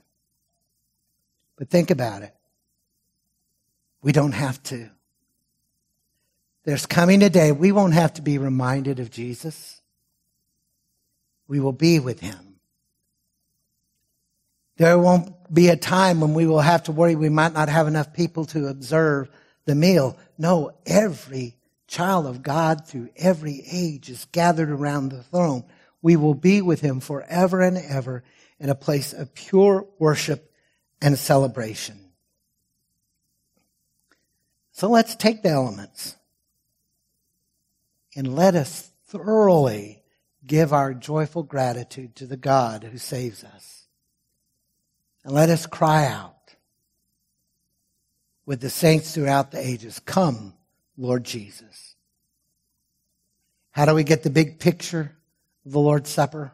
But 1.56 1.70
think 1.70 1.90
about 1.90 2.22
it. 2.22 2.34
We 4.02 4.12
don't 4.12 4.32
have 4.32 4.62
to. 4.64 4.90
There's 6.64 6.86
coming 6.86 7.22
a 7.22 7.30
day 7.30 7.52
we 7.52 7.72
won't 7.72 7.94
have 7.94 8.14
to 8.14 8.22
be 8.22 8.38
reminded 8.38 9.00
of 9.00 9.10
Jesus. 9.10 9.80
We 11.48 11.60
will 11.60 11.72
be 11.72 11.98
with 12.00 12.20
him. 12.20 12.56
There 14.76 14.98
won't 14.98 15.32
be 15.52 15.68
a 15.68 15.76
time 15.76 16.20
when 16.20 16.34
we 16.34 16.46
will 16.46 16.60
have 16.60 16.82
to 16.84 16.92
worry 16.92 17.14
we 17.14 17.30
might 17.30 17.54
not 17.54 17.68
have 17.68 17.86
enough 17.86 18.12
people 18.12 18.44
to 18.46 18.66
observe 18.66 19.30
the 19.64 19.74
meal. 19.74 20.18
No, 20.36 20.72
every 20.84 21.56
child 21.86 22.26
of 22.26 22.42
God 22.42 22.86
through 22.86 23.10
every 23.16 23.62
age 23.70 24.10
is 24.10 24.26
gathered 24.32 24.70
around 24.70 25.10
the 25.10 25.22
throne. 25.22 25.64
We 26.02 26.16
will 26.16 26.34
be 26.34 26.60
with 26.62 26.80
him 26.80 27.00
forever 27.00 27.62
and 27.62 27.78
ever 27.78 28.22
in 28.58 28.68
a 28.68 28.74
place 28.74 29.12
of 29.12 29.34
pure 29.34 29.86
worship 29.98 30.45
and 31.00 31.18
celebration. 31.18 31.98
So 34.72 34.88
let's 34.88 35.16
take 35.16 35.42
the 35.42 35.50
elements 35.50 36.16
and 38.14 38.34
let 38.34 38.54
us 38.54 38.90
thoroughly 39.06 40.02
give 40.44 40.72
our 40.72 40.94
joyful 40.94 41.42
gratitude 41.42 42.14
to 42.16 42.26
the 42.26 42.36
God 42.36 42.84
who 42.84 42.98
saves 42.98 43.44
us. 43.44 43.84
And 45.24 45.34
let 45.34 45.50
us 45.50 45.66
cry 45.66 46.06
out 46.06 46.34
with 48.44 48.60
the 48.60 48.70
saints 48.70 49.14
throughout 49.14 49.50
the 49.50 49.66
ages 49.66 49.98
Come, 49.98 50.54
Lord 50.96 51.24
Jesus. 51.24 51.96
How 53.70 53.84
do 53.84 53.94
we 53.94 54.04
get 54.04 54.22
the 54.22 54.30
big 54.30 54.58
picture 54.58 55.16
of 55.66 55.72
the 55.72 55.80
Lord's 55.80 56.08
Supper? 56.08 56.52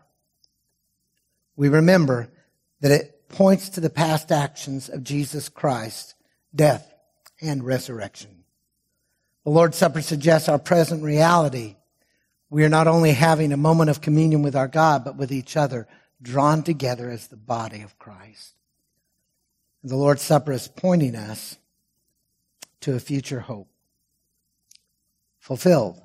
We 1.54 1.68
remember 1.68 2.30
that 2.80 2.90
it 2.90 3.21
points 3.32 3.70
to 3.70 3.80
the 3.80 3.90
past 3.90 4.30
actions 4.30 4.88
of 4.88 5.02
Jesus 5.02 5.48
Christ, 5.48 6.14
death 6.54 6.92
and 7.40 7.64
resurrection. 7.64 8.44
The 9.44 9.50
Lord's 9.50 9.76
Supper 9.76 10.02
suggests 10.02 10.48
our 10.48 10.58
present 10.58 11.02
reality. 11.02 11.76
We 12.48 12.64
are 12.64 12.68
not 12.68 12.86
only 12.86 13.12
having 13.12 13.52
a 13.52 13.56
moment 13.56 13.90
of 13.90 14.00
communion 14.00 14.42
with 14.42 14.54
our 14.54 14.68
God, 14.68 15.04
but 15.04 15.16
with 15.16 15.32
each 15.32 15.56
other, 15.56 15.88
drawn 16.20 16.62
together 16.62 17.10
as 17.10 17.26
the 17.26 17.36
body 17.36 17.82
of 17.82 17.98
Christ. 17.98 18.54
The 19.82 19.96
Lord's 19.96 20.22
Supper 20.22 20.52
is 20.52 20.68
pointing 20.68 21.16
us 21.16 21.56
to 22.82 22.94
a 22.94 23.00
future 23.00 23.40
hope, 23.40 23.68
fulfilled 25.40 26.00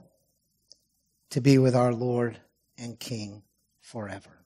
to 1.30 1.41
be 1.41 1.57
with 1.57 1.75
our 1.75 1.93
Lord 1.93 2.38
and 2.78 2.99
King 2.99 3.43
forever. 3.82 4.36